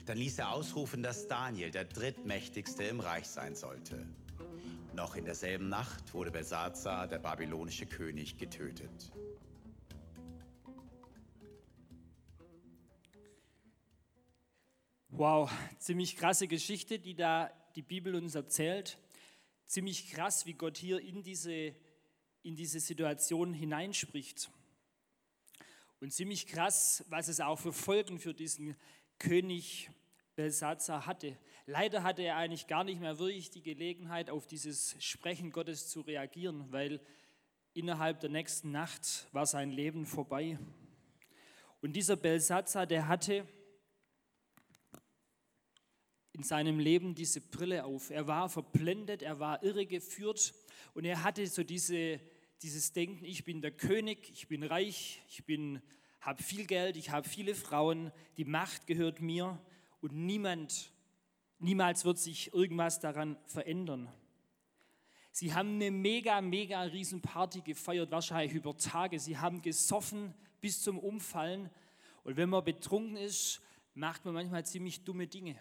Dann 0.06 0.18
ließ 0.18 0.40
er 0.40 0.52
ausrufen, 0.52 1.02
dass 1.02 1.30
Daniel 1.30 1.72
der 1.72 1.86
drittmächtigste 1.86 2.84
im 2.84 3.00
Reich 3.00 3.28
sein 3.28 3.56
sollte. 3.56 4.06
Noch 4.94 5.16
in 5.16 5.24
derselben 5.24 5.70
Nacht 5.70 6.14
wurde 6.14 6.32
Belsazar, 6.32 7.08
der 7.08 7.20
babylonische 7.20 7.86
König, 7.86 8.38
getötet. 8.38 9.14
Wow, 15.08 15.50
ziemlich 15.78 16.18
krasse 16.18 16.50
Geschichte, 16.50 17.00
die 17.00 17.16
da 17.16 17.50
die 17.78 17.84
Bibel 17.84 18.16
uns 18.16 18.36
erzählt. 18.36 18.98
Ziemlich 19.66 20.12
krass, 20.12 20.46
wie 20.46 20.54
Gott 20.54 20.78
hier 20.78 21.00
in 21.00 21.24
diese 21.24 21.74
in 22.44 22.56
diese 22.56 22.80
Situation 22.80 23.54
hineinspricht. 23.54 24.52
Und 26.00 26.12
ziemlich 26.12 26.46
krass, 26.46 27.06
was 27.08 27.30
es 27.30 27.40
auch 27.40 27.58
für 27.58 27.74
Folgen 27.74 28.20
für 28.20 28.34
diesen 28.34 28.76
König 29.18 29.90
Belsazar 30.36 31.06
hatte. 31.06 31.38
Leider 31.66 32.04
hatte 32.04 32.24
er 32.24 32.36
eigentlich 32.36 32.68
gar 32.68 32.84
nicht 32.84 33.00
mehr 33.00 33.20
wirklich 33.20 33.50
die 33.52 33.62
Gelegenheit, 33.62 34.30
auf 34.30 34.46
dieses 34.46 34.96
Sprechen 35.00 35.52
Gottes 35.52 35.88
zu 35.88 36.02
reagieren, 36.02 36.72
weil 36.72 37.00
innerhalb 37.74 38.20
der 38.20 38.30
nächsten 38.30 38.72
Nacht 38.72 39.28
war 39.32 39.46
sein 39.46 39.72
Leben 39.72 40.06
vorbei. 40.06 40.60
Und 41.82 41.94
dieser 41.94 42.18
Belsazar, 42.18 42.86
der 42.86 43.08
hatte 43.08 43.48
in 46.34 46.44
seinem 46.44 46.80
Leben 46.80 47.14
diese 47.14 47.40
Brille 47.40 47.86
auf. 47.86 48.10
Er 48.10 48.28
war 48.28 48.50
verblendet, 48.50 49.22
er 49.22 49.40
war 49.40 49.64
irregeführt 49.64 50.54
und 50.96 51.06
er 51.06 51.24
hatte 51.24 51.46
so 51.48 51.64
diese 51.64 52.20
dieses 52.64 52.94
Denken, 52.94 53.26
ich 53.26 53.44
bin 53.44 53.62
der 53.62 53.72
König, 53.72 54.32
ich 54.32 54.48
bin 54.48 54.64
reich, 54.64 55.22
ich 55.28 55.44
habe 56.22 56.42
viel 56.42 56.66
Geld, 56.66 56.96
ich 56.96 57.10
habe 57.10 57.28
viele 57.28 57.56
Frauen, 57.56 58.12
die 58.38 58.46
Macht 58.46 58.88
gehört 58.88 59.20
mir 59.20 59.60
und 60.00 60.14
niemand, 60.14 60.94
niemals 61.60 62.06
wird 62.06 62.18
sich 62.18 62.54
irgendwas 62.54 63.02
daran 63.02 63.38
verändern. 63.46 64.10
Sie 65.34 65.54
haben 65.54 65.76
eine 65.76 65.92
mega, 65.92 66.40
mega 66.40 66.82
riesen 66.84 67.22
Party 67.22 67.62
gefeiert, 67.62 68.12
wahrscheinlich 68.12 68.54
über 68.54 68.78
Tage. 68.78 69.20
Sie 69.20 69.38
haben 69.38 69.62
gesoffen 69.62 70.34
bis 70.62 70.82
zum 70.82 71.00
Umfallen. 71.00 71.70
Und 72.24 72.38
wenn 72.38 72.50
man 72.50 72.64
betrunken 72.64 73.18
ist, 73.18 73.62
macht 73.94 74.24
man 74.26 74.36
manchmal 74.36 74.66
ziemlich 74.66 75.04
dumme 75.04 75.28
Dinge. 75.28 75.60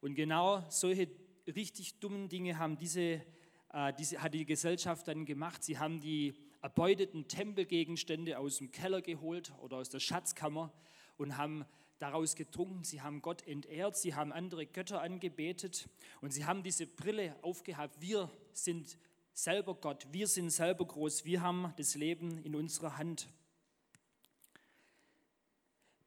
Und 0.00 0.16
genau 0.16 0.64
solche 0.68 1.08
richtig 1.46 2.00
dummen 2.00 2.28
Dinge 2.28 2.58
haben 2.58 2.76
diese, 2.76 3.24
diese, 3.98 4.22
hat 4.22 4.32
die 4.34 4.46
Gesellschaft 4.46 5.06
dann 5.08 5.26
gemacht. 5.26 5.62
Sie 5.62 5.78
haben 5.78 6.00
die 6.00 6.34
erbeuteten 6.62 7.28
Tempelgegenstände 7.28 8.38
aus 8.38 8.58
dem 8.58 8.70
Keller 8.70 9.02
geholt 9.02 9.52
oder 9.60 9.76
aus 9.76 9.88
der 9.88 10.00
Schatzkammer 10.00 10.72
und 11.16 11.36
haben 11.36 11.64
daraus 11.98 12.36
getrunken. 12.36 12.84
Sie 12.84 13.02
haben 13.02 13.22
Gott 13.22 13.46
entehrt, 13.46 13.96
sie 13.96 14.14
haben 14.14 14.32
andere 14.32 14.66
Götter 14.66 15.00
angebetet 15.02 15.88
und 16.20 16.32
sie 16.32 16.44
haben 16.44 16.62
diese 16.62 16.86
Brille 16.86 17.36
aufgehabt. 17.42 18.00
Wir 18.00 18.30
sind 18.52 18.98
selber 19.32 19.74
Gott, 19.74 20.06
wir 20.10 20.26
sind 20.26 20.50
selber 20.50 20.86
groß, 20.86 21.24
wir 21.24 21.42
haben 21.42 21.72
das 21.76 21.94
Leben 21.94 22.38
in 22.38 22.54
unserer 22.54 22.96
Hand. 22.96 23.28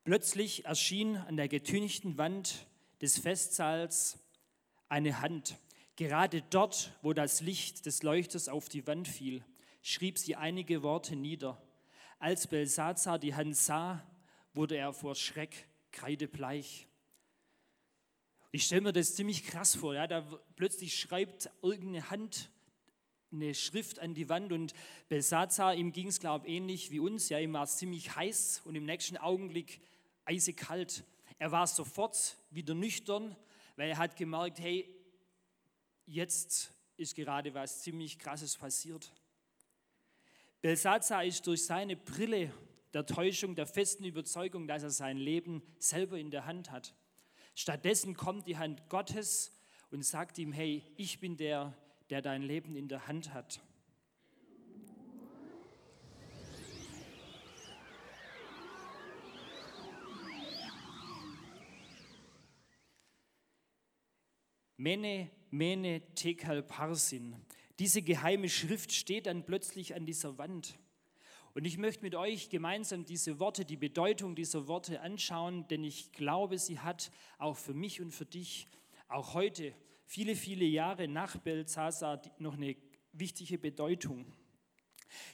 Plötzlich 0.03 0.65
erschien 0.65 1.17
an 1.17 1.37
der 1.37 1.47
getünchten 1.47 2.17
Wand 2.17 2.65
des 3.01 3.19
Festsaals 3.19 4.17
eine 4.87 5.21
Hand. 5.21 5.59
Gerade 5.99 6.41
dort, 6.41 6.93
wo 7.01 7.11
das 7.11 7.41
Licht 7.41 7.85
des 7.85 8.03
Leuchters 8.03 8.47
auf 8.47 8.69
die 8.69 8.87
Wand 8.87 9.05
fiel, 9.05 9.43
schrieb 9.81 10.17
sie 10.17 10.37
einige 10.37 10.81
Worte 10.81 11.17
nieder. 11.17 11.61
Als 12.19 12.47
Belsazar 12.47 13.19
die 13.19 13.35
Hand 13.35 13.57
sah, 13.57 14.01
wurde 14.53 14.77
er 14.77 14.93
vor 14.93 15.13
Schreck 15.13 15.67
kreidebleich. 15.91 16.87
Ich 18.53 18.63
stelle 18.63 18.79
mir 18.79 18.93
das 18.93 19.15
ziemlich 19.15 19.43
krass 19.43 19.75
vor. 19.75 19.93
Ja? 19.93 20.07
Da 20.07 20.21
plötzlich 20.55 20.97
schreibt 20.97 21.49
irgendeine 21.61 22.09
Hand 22.09 22.49
eine 23.33 23.53
Schrift 23.53 23.99
an 23.99 24.13
die 24.13 24.29
Wand 24.29 24.53
und 24.53 24.73
Belsazar, 25.09 25.75
ihm 25.75 25.91
ging 25.91 26.07
es, 26.07 26.21
glaube 26.21 26.47
ich, 26.47 26.53
ähnlich 26.53 26.91
wie 26.91 27.01
uns. 27.01 27.27
Ja, 27.27 27.39
ihm 27.39 27.51
war 27.51 27.63
es 27.63 27.75
ziemlich 27.75 28.15
heiß 28.15 28.61
und 28.63 28.75
im 28.75 28.85
nächsten 28.85 29.17
Augenblick 29.17 29.81
eisekalt. 30.23 31.03
Er 31.39 31.51
war 31.51 31.67
sofort 31.67 32.37
wieder 32.51 32.73
nüchtern, 32.73 33.35
weil 33.75 33.89
er 33.89 33.97
hat 33.97 34.15
gemerkt, 34.15 34.61
hey, 34.61 34.95
jetzt 36.09 36.73
ist 36.97 37.15
gerade 37.15 37.53
was 37.53 37.81
ziemlich 37.81 38.17
Krasses 38.17 38.57
passiert. 38.57 39.11
Belsazar 40.61 41.23
ist 41.23 41.45
durch 41.47 41.65
seine 41.65 41.95
Brille 41.95 42.51
der 42.93 43.05
Täuschung, 43.05 43.55
der 43.55 43.67
festen 43.67 44.03
Überzeugung, 44.03 44.67
dass 44.67 44.83
er 44.83 44.89
sein 44.89 45.17
Leben 45.17 45.61
selber 45.77 46.17
in 46.17 46.31
der 46.31 46.45
Hand 46.45 46.71
hat. 46.71 46.95
Stattdessen 47.55 48.15
kommt 48.15 48.47
die 48.47 48.57
Hand 48.57 48.89
Gottes 48.89 49.51
und 49.91 50.03
sagt 50.03 50.37
ihm, 50.39 50.51
hey, 50.51 50.83
ich 50.97 51.19
bin 51.19 51.37
der, 51.37 51.77
der 52.09 52.21
dein 52.21 52.41
Leben 52.41 52.75
in 52.75 52.87
der 52.87 53.07
Hand 53.07 53.33
hat. 53.33 53.61
Mene, 64.75 65.29
Mene, 65.51 66.01
Tekal, 66.15 66.63
Parsin. 66.63 67.35
Diese 67.79 68.01
geheime 68.01 68.49
Schrift 68.49 68.91
steht 68.91 69.25
dann 69.25 69.45
plötzlich 69.45 69.95
an 69.95 70.05
dieser 70.05 70.37
Wand. 70.37 70.77
Und 71.55 71.65
ich 71.65 71.77
möchte 71.77 72.03
mit 72.03 72.15
euch 72.15 72.49
gemeinsam 72.49 73.05
diese 73.05 73.39
Worte, 73.39 73.65
die 73.65 73.77
Bedeutung 73.77 74.35
dieser 74.35 74.67
Worte 74.67 75.01
anschauen, 75.01 75.67
denn 75.67 75.83
ich 75.83 76.11
glaube, 76.11 76.57
sie 76.59 76.79
hat 76.79 77.11
auch 77.37 77.57
für 77.57 77.73
mich 77.73 78.01
und 78.01 78.11
für 78.11 78.25
dich, 78.25 78.67
auch 79.07 79.33
heute, 79.33 79.73
viele, 80.05 80.35
viele 80.35 80.65
Jahre 80.65 81.07
nach 81.07 81.37
Belshazzar, 81.37 82.21
noch 82.37 82.53
eine 82.53 82.75
wichtige 83.13 83.57
Bedeutung. 83.57 84.31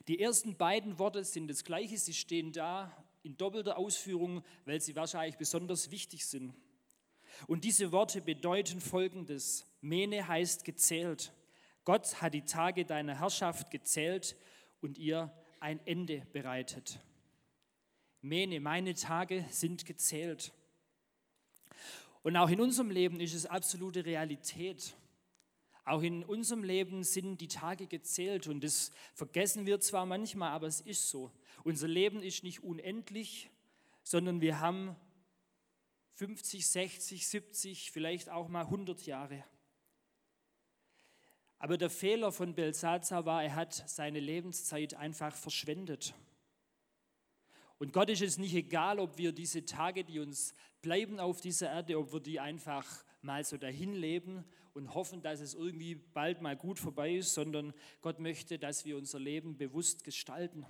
Die 0.07 0.19
ersten 0.19 0.55
beiden 0.55 0.97
Worte 0.99 1.23
sind 1.25 1.49
das 1.49 1.63
gleiche, 1.63 1.97
sie 1.97 2.13
stehen 2.13 2.53
da 2.53 2.95
in 3.23 3.35
doppelter 3.37 3.77
Ausführung, 3.77 4.43
weil 4.63 4.79
sie 4.79 4.95
wahrscheinlich 4.95 5.37
besonders 5.37 5.91
wichtig 5.91 6.25
sind. 6.25 6.53
Und 7.47 7.63
diese 7.63 7.91
Worte 7.91 8.21
bedeuten 8.21 8.81
folgendes. 8.81 9.65
Mene 9.81 10.27
heißt 10.27 10.63
gezählt. 10.63 11.33
Gott 11.83 12.21
hat 12.21 12.33
die 12.33 12.45
Tage 12.45 12.85
deiner 12.85 13.19
Herrschaft 13.19 13.69
gezählt 13.71 14.35
und 14.81 14.97
ihr 14.97 15.31
ein 15.59 15.79
Ende 15.85 16.25
bereitet. 16.33 16.99
Mene, 18.21 18.59
meine 18.59 18.95
Tage 18.95 19.45
sind 19.51 19.85
gezählt. 19.85 20.51
Und 22.23 22.37
auch 22.37 22.49
in 22.49 22.59
unserem 22.59 22.89
Leben 22.89 23.19
ist 23.19 23.35
es 23.35 23.45
absolute 23.45 24.03
Realität. 24.03 24.95
Auch 25.83 26.01
in 26.01 26.23
unserem 26.23 26.63
Leben 26.63 27.03
sind 27.03 27.39
die 27.39 27.47
Tage 27.47 27.85
gezählt 27.85 28.47
und 28.47 28.63
das 28.63 28.91
vergessen 29.13 29.67
wir 29.67 29.79
zwar 29.79 30.07
manchmal, 30.07 30.49
aber 30.49 30.65
es 30.65 30.81
ist 30.81 31.09
so. 31.09 31.31
Unser 31.63 31.87
Leben 31.87 32.23
ist 32.23 32.43
nicht 32.43 32.63
unendlich, 32.63 33.51
sondern 34.01 34.41
wir 34.41 34.59
haben 34.59 34.95
50, 36.15 36.65
60, 36.65 37.27
70, 37.27 37.91
vielleicht 37.91 38.29
auch 38.29 38.47
mal 38.47 38.61
100 38.61 39.05
Jahre. 39.05 39.43
Aber 41.57 41.77
der 41.77 41.89
Fehler 41.89 42.31
von 42.31 42.53
Belsazar 42.53 43.25
war, 43.25 43.43
er 43.43 43.55
hat 43.55 43.73
seine 43.89 44.19
Lebenszeit 44.19 44.93
einfach 44.93 45.35
verschwendet. 45.35 46.13
Und 47.77 47.91
Gott 47.91 48.09
ist 48.09 48.21
es 48.21 48.37
nicht 48.37 48.55
egal, 48.55 48.99
ob 48.99 49.17
wir 49.17 49.33
diese 49.33 49.65
Tage, 49.65 50.05
die 50.05 50.19
uns 50.19 50.53
bleiben 50.81 51.19
auf 51.19 51.41
dieser 51.41 51.69
Erde, 51.69 51.99
ob 51.99 52.13
wir 52.13 52.19
die 52.21 52.39
einfach 52.39 52.85
mal 53.21 53.43
so 53.43 53.57
dahin 53.57 53.93
leben 53.93 54.45
und 54.73 54.93
hoffen, 54.93 55.21
dass 55.21 55.41
es 55.41 55.53
irgendwie 55.53 55.95
bald 55.95 56.41
mal 56.41 56.55
gut 56.55 56.79
vorbei 56.79 57.15
ist, 57.15 57.33
sondern 57.33 57.73
Gott 58.01 58.19
möchte, 58.19 58.57
dass 58.59 58.85
wir 58.85 58.95
unser 58.95 59.19
Leben 59.19 59.57
bewusst 59.57 60.03
gestalten. 60.03 60.65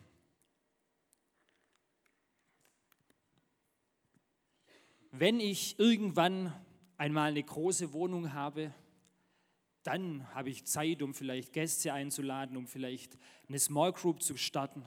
Wenn 5.19 5.39
ich 5.39 5.79
irgendwann 5.79 6.53
einmal 6.98 7.31
eine 7.31 7.43
große 7.43 7.93
Wohnung 7.93 8.34
habe, 8.34 8.74
dann 9.84 10.27
habe 10.34 10.50
ich 10.50 10.65
Zeit, 10.65 11.01
um 11.01 11.13
vielleicht 11.13 11.53
Gäste 11.53 11.93
einzuladen, 11.93 12.57
um 12.57 12.67
vielleicht 12.67 13.17
eine 13.48 13.60
Small 13.60 13.93
Group 13.93 14.24
zu 14.24 14.36
starten. 14.36 14.84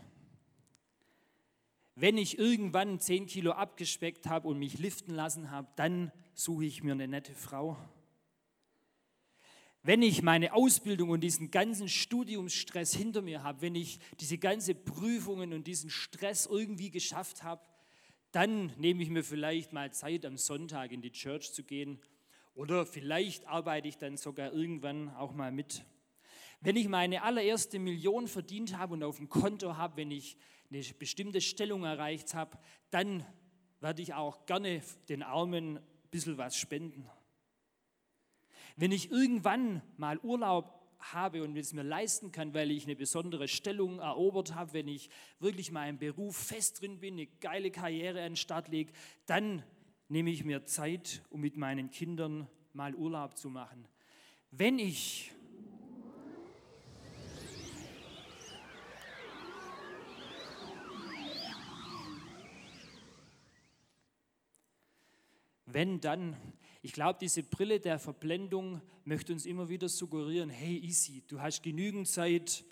Wenn 1.94 2.18
ich 2.18 2.38
irgendwann 2.38 3.00
10 3.00 3.26
Kilo 3.26 3.52
abgespeckt 3.52 4.26
habe 4.26 4.48
und 4.48 4.58
mich 4.58 4.78
liften 4.78 5.14
lassen 5.14 5.50
habe, 5.50 5.68
dann 5.76 6.12
suche 6.34 6.64
ich 6.64 6.82
mir 6.82 6.92
eine 6.92 7.08
nette 7.08 7.34
Frau. 7.34 7.76
Wenn 9.82 10.02
ich 10.02 10.22
meine 10.22 10.52
Ausbildung 10.52 11.10
und 11.10 11.20
diesen 11.20 11.50
ganzen 11.50 11.88
Studiumsstress 11.88 12.94
hinter 12.94 13.22
mir 13.22 13.42
habe, 13.42 13.62
wenn 13.62 13.74
ich 13.74 14.00
diese 14.20 14.36
ganzen 14.36 14.84
Prüfungen 14.84 15.52
und 15.52 15.66
diesen 15.66 15.90
Stress 15.90 16.46
irgendwie 16.46 16.90
geschafft 16.90 17.42
habe, 17.42 17.62
dann 18.32 18.72
nehme 18.76 19.02
ich 19.02 19.10
mir 19.10 19.24
vielleicht 19.24 19.72
mal 19.72 19.92
Zeit, 19.92 20.26
am 20.26 20.36
Sonntag 20.36 20.92
in 20.92 21.00
die 21.00 21.12
Church 21.12 21.52
zu 21.52 21.64
gehen. 21.64 21.98
Oder 22.54 22.84
vielleicht 22.84 23.46
arbeite 23.46 23.88
ich 23.88 23.98
dann 23.98 24.16
sogar 24.16 24.52
irgendwann 24.52 25.14
auch 25.14 25.32
mal 25.32 25.52
mit. 25.52 25.84
Wenn 26.60 26.76
ich 26.76 26.88
meine 26.88 27.22
allererste 27.22 27.78
Million 27.78 28.26
verdient 28.26 28.76
habe 28.76 28.94
und 28.94 29.04
auf 29.04 29.18
dem 29.18 29.28
Konto 29.28 29.76
habe, 29.76 29.96
wenn 29.96 30.10
ich 30.10 30.36
eine 30.70 30.82
bestimmte 30.98 31.40
Stellung 31.40 31.84
erreicht 31.84 32.34
habe, 32.34 32.58
dann 32.90 33.24
werde 33.80 34.02
ich 34.02 34.14
auch 34.14 34.44
gerne 34.44 34.82
den 35.08 35.22
Armen 35.22 35.78
ein 35.78 35.84
bisschen 36.10 36.36
was 36.36 36.56
spenden. 36.56 37.08
Wenn 38.76 38.92
ich 38.92 39.10
irgendwann 39.10 39.82
mal 39.96 40.18
Urlaub 40.18 40.77
habe 40.98 41.42
und 41.42 41.56
es 41.56 41.72
mir 41.72 41.82
leisten 41.82 42.32
kann, 42.32 42.54
weil 42.54 42.70
ich 42.70 42.84
eine 42.84 42.96
besondere 42.96 43.48
Stellung 43.48 43.98
erobert 43.98 44.54
habe, 44.54 44.72
wenn 44.72 44.88
ich 44.88 45.08
wirklich 45.38 45.70
im 45.70 45.98
Beruf 45.98 46.36
fest 46.36 46.80
drin 46.80 47.00
bin, 47.00 47.14
eine 47.14 47.26
geile 47.26 47.70
Karriere 47.70 48.20
an 48.20 48.32
den 48.32 48.36
Start 48.36 48.68
lege, 48.68 48.92
dann 49.26 49.62
nehme 50.08 50.30
ich 50.30 50.44
mir 50.44 50.64
Zeit, 50.64 51.22
um 51.30 51.40
mit 51.40 51.56
meinen 51.56 51.90
Kindern 51.90 52.48
mal 52.72 52.94
Urlaub 52.94 53.36
zu 53.36 53.50
machen. 53.50 53.86
Wenn 54.50 54.78
ich 54.78 55.32
wenn 65.66 66.00
dann 66.00 66.36
ich 66.80 66.92
glaube, 66.92 67.18
diese 67.20 67.42
Brille 67.42 67.80
der 67.80 67.98
Verblendung 67.98 68.80
möchte 69.04 69.32
uns 69.32 69.46
immer 69.46 69.68
wieder 69.68 69.88
suggerieren, 69.88 70.50
hey 70.50 70.78
easy, 70.78 71.24
du 71.26 71.40
hast 71.40 71.62
genügend 71.62 72.06
Zeit, 72.06 72.64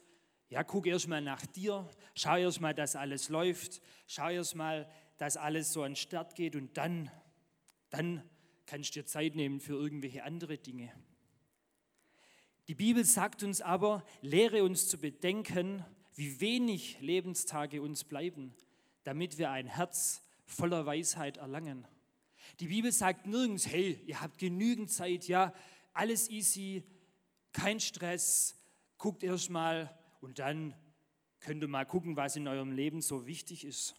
ja, 0.48 0.62
guck 0.62 0.86
erst 0.86 1.08
mal 1.08 1.20
nach 1.20 1.44
dir, 1.46 1.88
schau 2.14 2.36
erst 2.36 2.60
mal, 2.60 2.72
dass 2.72 2.94
alles 2.94 3.28
läuft, 3.28 3.80
schau 4.06 4.28
erst 4.28 4.54
mal, 4.54 4.88
dass 5.18 5.36
alles 5.36 5.72
so 5.72 5.82
an 5.82 5.92
den 5.92 5.96
Start 5.96 6.36
geht 6.36 6.54
und 6.54 6.76
dann, 6.76 7.10
dann 7.90 8.22
kannst 8.66 8.94
du 8.94 9.00
dir 9.00 9.06
Zeit 9.06 9.34
nehmen 9.34 9.60
für 9.60 9.74
irgendwelche 9.74 10.22
andere 10.22 10.58
Dinge. 10.58 10.92
Die 12.68 12.74
Bibel 12.74 13.04
sagt 13.04 13.42
uns 13.42 13.60
aber, 13.60 14.04
lehre 14.22 14.62
uns 14.64 14.88
zu 14.88 14.98
bedenken, 14.98 15.84
wie 16.14 16.40
wenig 16.40 17.00
Lebenstage 17.00 17.82
uns 17.82 18.04
bleiben, 18.04 18.54
damit 19.04 19.38
wir 19.38 19.50
ein 19.50 19.66
Herz 19.66 20.22
voller 20.44 20.86
Weisheit 20.86 21.36
erlangen. 21.36 21.86
Die 22.60 22.68
Bibel 22.68 22.92
sagt 22.92 23.26
nirgends, 23.26 23.66
hey, 23.66 24.00
ihr 24.06 24.20
habt 24.20 24.38
genügend 24.38 24.90
Zeit, 24.90 25.28
ja, 25.28 25.52
alles 25.92 26.30
easy, 26.30 26.82
kein 27.52 27.80
Stress, 27.80 28.56
guckt 28.98 29.22
erst 29.22 29.50
mal 29.50 29.96
und 30.20 30.38
dann 30.38 30.74
könnt 31.40 31.62
ihr 31.62 31.68
mal 31.68 31.84
gucken, 31.84 32.16
was 32.16 32.36
in 32.36 32.48
eurem 32.48 32.72
Leben 32.72 33.02
so 33.02 33.26
wichtig 33.26 33.64
ist. 33.64 33.94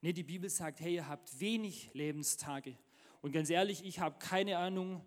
Nee, 0.00 0.12
die 0.12 0.22
Bibel 0.22 0.48
sagt, 0.48 0.80
hey, 0.80 0.94
ihr 0.94 1.08
habt 1.08 1.40
wenig 1.40 1.92
Lebenstage. 1.92 2.78
Und 3.20 3.32
ganz 3.32 3.50
ehrlich, 3.50 3.84
ich 3.84 3.98
habe 3.98 4.18
keine 4.18 4.58
Ahnung, 4.58 5.04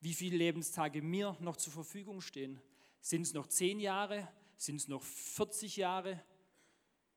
wie 0.00 0.12
viele 0.12 0.36
Lebenstage 0.36 1.00
mir 1.00 1.36
noch 1.40 1.56
zur 1.56 1.72
Verfügung 1.72 2.20
stehen. 2.20 2.60
Sind 3.00 3.22
es 3.22 3.32
noch 3.32 3.46
zehn 3.46 3.80
Jahre? 3.80 4.28
Sind 4.56 4.76
es 4.76 4.88
noch 4.88 5.02
40 5.02 5.76
Jahre? 5.76 6.22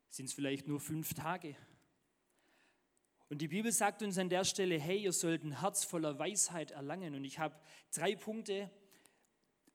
Sind 0.09 0.27
es 0.27 0.33
vielleicht 0.33 0.67
nur 0.67 0.79
fünf 0.79 1.13
Tage? 1.13 1.55
Und 3.29 3.41
die 3.41 3.47
Bibel 3.47 3.71
sagt 3.71 4.01
uns 4.01 4.17
an 4.17 4.29
der 4.29 4.43
Stelle, 4.43 4.79
hey, 4.79 5.03
ihr 5.03 5.13
sollt 5.13 5.43
ein 5.43 5.61
Herz 5.61 5.83
voller 5.83 6.17
Weisheit 6.17 6.71
erlangen. 6.71 7.13
Und 7.13 7.23
ich 7.23 7.37
habe 7.37 7.55
drei 7.93 8.15
Punkte, 8.15 8.71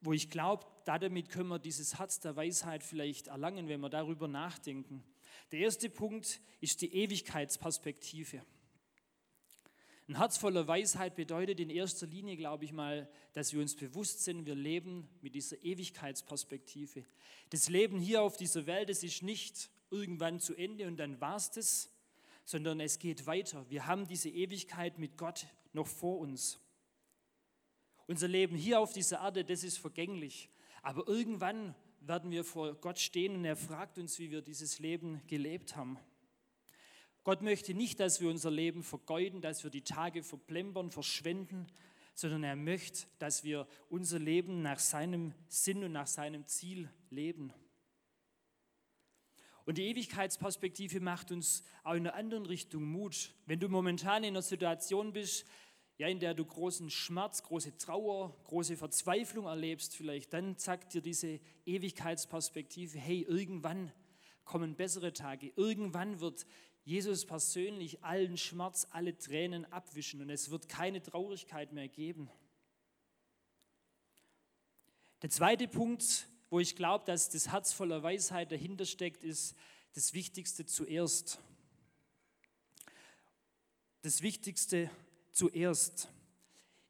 wo 0.01 0.13
ich 0.13 0.29
glaube, 0.29 0.67
damit 0.85 1.29
können 1.29 1.49
wir 1.49 1.61
dieses 1.61 1.99
Herz 1.99 2.19
der 2.19 2.35
Weisheit 2.35 2.83
vielleicht 2.83 3.29
erlangen, 3.29 3.69
wenn 3.69 3.81
wir 3.81 3.89
darüber 3.89 4.27
nachdenken. 4.27 5.05
Der 5.53 5.61
erste 5.61 5.89
Punkt 5.89 6.41
ist 6.61 6.83
die 6.83 6.93
Ewigkeitsperspektive. 6.95 8.43
Ein 10.09 10.19
Herz 10.19 10.37
voller 10.37 10.67
Weisheit 10.67 11.15
bedeutet 11.15 11.61
in 11.61 11.71
erster 11.71 12.07
Linie, 12.07 12.37
glaube 12.37 12.65
ich 12.65 12.73
mal, 12.73 13.09
dass 13.33 13.55
wir 13.55 13.61
uns 13.63 13.75
bewusst 13.75 14.25
sind, 14.25 14.45
wir 14.45 14.55
leben 14.55 15.09
mit 15.23 15.35
dieser 15.35 15.63
Ewigkeitsperspektive. 15.65 17.07
Das 17.49 17.71
Leben 17.71 18.01
hier 18.01 18.21
auf 18.21 18.37
dieser 18.37 18.67
Welt, 18.67 18.91
das 18.91 19.03
ist 19.03 19.23
nicht 19.23 19.71
irgendwann 19.91 20.41
zu 20.41 20.55
Ende 20.55 20.87
und 20.89 20.99
dann 20.99 21.21
war 21.23 21.37
es 21.37 21.51
das, 21.53 21.94
sondern 22.45 22.81
es 22.81 22.99
geht 22.99 23.27
weiter. 23.27 23.69
Wir 23.71 23.87
haben 23.87 24.07
diese 24.07 24.29
Ewigkeit 24.29 24.99
mit 24.99 25.17
Gott 25.17 25.47
noch 25.73 25.87
vor 25.87 26.19
uns. 26.19 26.61
Unser 28.07 28.29
Leben 28.29 28.57
hier 28.57 28.81
auf 28.81 28.93
dieser 28.93 29.21
Erde, 29.21 29.45
das 29.45 29.65
ist 29.65 29.79
vergänglich. 29.79 30.51
Aber 30.83 31.09
irgendwann 31.09 31.75
werden 32.01 32.31
wir 32.31 32.45
vor 32.45 32.75
Gott 32.75 32.99
stehen 32.99 33.35
und 33.37 33.45
er 33.45 33.57
fragt 33.57 33.99
uns, 33.99 34.19
wie 34.19 34.31
wir 34.31 34.43
dieses 34.43 34.79
Leben 34.79 35.23
gelebt 35.27 35.75
haben. 35.75 35.99
Gott 37.23 37.41
möchte 37.41 37.73
nicht, 37.73 38.01
dass 38.01 38.21
wir 38.21 38.29
unser 38.29 38.51
Leben 38.51 38.83
vergeuden, 38.83 39.41
dass 39.41 39.65
wir 39.65 39.71
die 39.71 39.83
Tage 39.83 40.23
verplempern, 40.23 40.91
verschwenden, 40.91 41.67
sondern 42.15 42.45
er 42.45 42.57
möchte, 42.57 43.07
dass 43.19 43.43
wir 43.43 43.67
unser 43.89 44.19
Leben 44.19 44.61
nach 44.61 44.79
seinem 44.79 45.33
Sinn 45.49 45.83
und 45.83 45.93
nach 45.93 46.07
seinem 46.07 46.47
Ziel 46.47 46.91
leben. 47.09 47.55
Und 49.67 49.79
die 49.79 49.87
Ewigkeitsperspektive 49.89 51.01
macht 51.01 51.31
uns 51.33 51.63
auch 51.85 51.95
in 51.95 52.07
einer 52.07 52.15
anderen 52.15 52.47
Richtung 52.47 52.85
Mut. 52.85 53.33
Wenn 53.47 53.61
du 53.61 53.69
momentan 53.69 54.23
in 54.25 54.31
einer 54.31 54.43
Situation 54.43 55.13
bist, 55.13 55.47
ja, 55.97 56.09
in 56.09 56.19
der 56.19 56.35
du 56.35 56.45
großen 56.45 56.91
Schmerz, 56.91 57.43
große 57.43 57.79
Trauer, 57.79 58.37
große 58.45 58.77
Verzweiflung 58.77 59.47
erlebst, 59.47 59.95
vielleicht, 59.95 60.33
dann 60.33 60.57
sagt 60.57 60.95
dir 60.95 61.01
diese 61.01 61.41
Ewigkeitsperspektive, 61.65 62.99
hey, 62.99 63.23
irgendwann 63.23 63.93
kommen 64.45 64.75
bessere 64.75 65.13
Tage, 65.13 65.53
irgendwann 65.57 66.21
wird 66.21 66.47
Jesus 66.85 67.25
persönlich 67.25 68.03
allen 68.05 68.37
Schmerz, 68.37 68.87
alle 68.91 69.17
Tränen 69.17 69.65
abwischen 69.73 70.21
und 70.21 70.29
es 70.29 70.51
wird 70.51 70.69
keine 70.69 71.01
Traurigkeit 71.01 71.73
mehr 71.73 71.89
geben. 71.89 72.29
Der 75.23 75.31
zweite 75.31 75.67
Punkt, 75.69 76.29
wo 76.51 76.61
ich 76.61 76.77
glaube, 76.77 77.05
dass 77.05 77.31
das 77.31 77.51
Herz 77.53 77.73
voller 77.73 78.03
Weisheit 78.03 78.53
dahinter 78.53 78.85
steckt, 78.85 79.25
ist 79.25 79.57
das 79.95 80.13
Wichtigste 80.13 80.67
zuerst. 80.67 81.41
Das 84.03 84.23
Wichtigste 84.23 84.91
zuerst. 85.33 86.09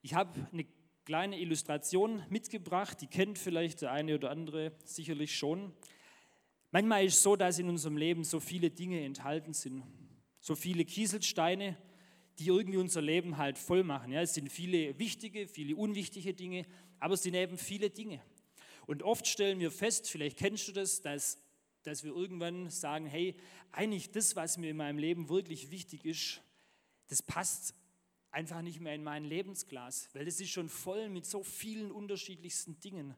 Ich 0.03 0.15
habe 0.15 0.49
eine 0.53 0.67
kleine 1.05 1.39
Illustration 1.39 2.23
mitgebracht, 2.29 3.01
die 3.01 3.07
kennt 3.07 3.39
vielleicht 3.39 3.83
der 3.83 3.93
eine 3.93 4.15
oder 4.15 4.31
andere 4.31 4.73
sicherlich 4.85 5.37
schon. 5.37 5.73
Manchmal 6.71 7.05
ist 7.05 7.17
es 7.17 7.23
so, 7.23 7.37
dass 7.37 7.59
in 7.59 7.69
unserem 7.69 7.97
Leben 7.97 8.25
so 8.25 8.41
viele 8.41 8.71
Dinge 8.71 9.05
enthalten 9.05 9.53
sind, 9.53 9.85
so 10.41 10.55
viele 10.55 10.85
Kieselsteine, 10.85 11.77
die 12.39 12.49
irgendwie 12.49 12.79
unser 12.79 13.01
Leben 13.01 13.37
halt 13.37 13.59
voll 13.59 13.85
machen. 13.85 14.13
Ja, 14.13 14.23
es 14.23 14.35
sind 14.35 14.51
viele 14.51 14.99
wichtige, 14.99 15.47
viele 15.47 15.77
unwichtige 15.77 16.35
Dinge, 16.35 16.67
aber 16.99 17.15
es 17.15 17.23
sind 17.23 17.35
eben 17.35 17.59
viele 17.59 17.91
Dinge. 17.91 18.21
Und 18.87 19.03
oft 19.03 19.27
stellen 19.27 19.61
wir 19.61 19.71
fest, 19.71 20.09
vielleicht 20.09 20.39
kennst 20.39 20.69
du 20.69 20.73
das, 20.73 21.01
dass, 21.01 21.39
dass 21.83 22.05
wir 22.05 22.13
irgendwann 22.13 22.71
sagen, 22.71 23.07
hey, 23.07 23.37
eigentlich 23.73 24.11
das, 24.11 24.37
was 24.37 24.59
mir 24.59 24.71
in 24.71 24.77
meinem 24.77 24.99
Leben 24.99 25.29
wirklich 25.29 25.71
wichtig 25.71 26.05
ist, 26.05 26.43
das 27.09 27.23
passt 27.23 27.75
einfach 28.31 28.63
nicht 28.63 28.81
mehr 28.81 28.95
in 28.95 29.05
mein 29.05 29.25
Lebensglas, 29.25 30.09
weil 30.13 30.27
es 30.27 30.41
ist 30.41 30.51
schon 30.51 30.69
voll 30.69 31.09
mit 31.09 31.25
so 31.25 31.43
vielen 31.43 31.93
unterschiedlichsten 31.93 32.81
Dingen. 32.81 33.15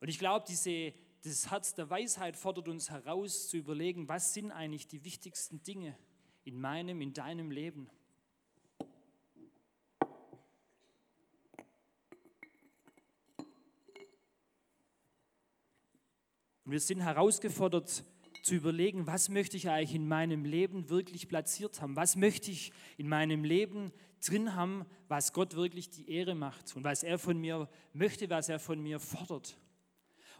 Und 0.00 0.08
ich 0.08 0.18
glaube, 0.18 0.44
das 0.46 1.50
Herz 1.50 1.74
der 1.74 1.88
Weisheit 1.88 2.36
fordert 2.36 2.68
uns 2.68 2.90
heraus 2.90 3.48
zu 3.48 3.56
überlegen, 3.56 4.06
was 4.08 4.34
sind 4.34 4.50
eigentlich 4.50 4.86
die 4.86 5.04
wichtigsten 5.04 5.62
Dinge 5.62 5.96
in 6.44 6.60
meinem, 6.60 7.00
in 7.00 7.14
deinem 7.14 7.50
Leben. 7.50 7.88
Und 16.64 16.72
wir 16.72 16.80
sind 16.80 17.00
herausgefordert 17.00 18.04
zu 18.42 18.54
überlegen, 18.54 19.06
was 19.06 19.28
möchte 19.28 19.56
ich 19.56 19.68
eigentlich 19.68 19.94
in 19.94 20.08
meinem 20.08 20.44
Leben 20.44 20.88
wirklich 20.88 21.28
platziert 21.28 21.80
haben? 21.80 21.96
Was 21.96 22.16
möchte 22.16 22.50
ich 22.50 22.72
in 22.96 23.08
meinem 23.08 23.44
Leben 23.44 23.92
drin 24.24 24.54
haben, 24.54 24.86
was 25.08 25.32
Gott 25.32 25.54
wirklich 25.56 25.90
die 25.90 26.10
Ehre 26.10 26.34
macht 26.34 26.74
und 26.74 26.84
was 26.84 27.02
er 27.02 27.18
von 27.18 27.38
mir 27.38 27.68
möchte, 27.92 28.30
was 28.30 28.48
er 28.48 28.58
von 28.58 28.82
mir 28.82 28.98
fordert? 28.98 29.58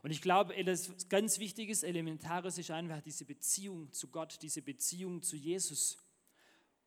Und 0.03 0.11
ich 0.11 0.23
glaube, 0.23 0.55
etwas 0.57 1.09
ganz 1.09 1.39
Wichtiges, 1.39 1.83
Elementares 1.83 2.59
ist 2.59 2.71
einfach 2.71 3.01
diese 3.01 3.25
Beziehung 3.25 3.93
zu 3.93 4.09
Gott, 4.09 4.39
diese 4.43 4.61
Beziehung 4.61 5.23
zu 5.23 5.37
Jesus. 5.37 5.99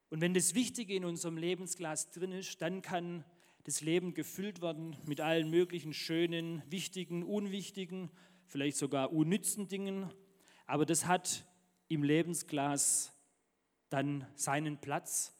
Und 0.09 0.21
wenn 0.21 0.33
das 0.33 0.55
Wichtige 0.55 0.95
in 0.95 1.03
unserem 1.03 1.37
Lebensglas 1.37 2.11
drin 2.11 2.31
ist, 2.31 2.61
dann 2.61 2.81
kann 2.81 3.23
das 3.63 3.81
Leben 3.81 4.13
gefüllt 4.13 4.61
werden 4.61 4.95
mit 5.05 5.19
allen 5.19 5.49
möglichen 5.49 5.93
schönen, 5.93 6.61
wichtigen, 6.69 7.23
unwichtigen 7.23 8.09
vielleicht 8.47 8.77
sogar 8.77 9.11
unnützen 9.11 9.67
Dingen, 9.67 10.11
aber 10.65 10.85
das 10.85 11.05
hat 11.05 11.45
im 11.87 12.03
Lebensglas 12.03 13.13
dann 13.89 14.27
seinen 14.35 14.79
Platz. 14.79 15.33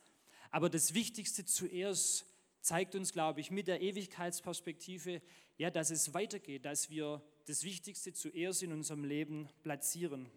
Aber 0.51 0.69
das 0.69 0.93
Wichtigste 0.93 1.45
zuerst 1.45 2.25
zeigt 2.61 2.95
uns, 2.95 3.13
glaube 3.13 3.41
ich, 3.41 3.51
mit 3.51 3.67
der 3.67 3.81
Ewigkeitsperspektive, 3.81 5.21
ja, 5.57 5.71
dass 5.71 5.89
es 5.89 6.13
weitergeht, 6.13 6.65
dass 6.65 6.89
wir 6.89 7.21
das 7.45 7.63
Wichtigste 7.63 8.13
zuerst 8.13 8.63
in 8.63 8.73
unserem 8.73 9.03
Leben 9.03 9.49
platzieren. 9.63 10.29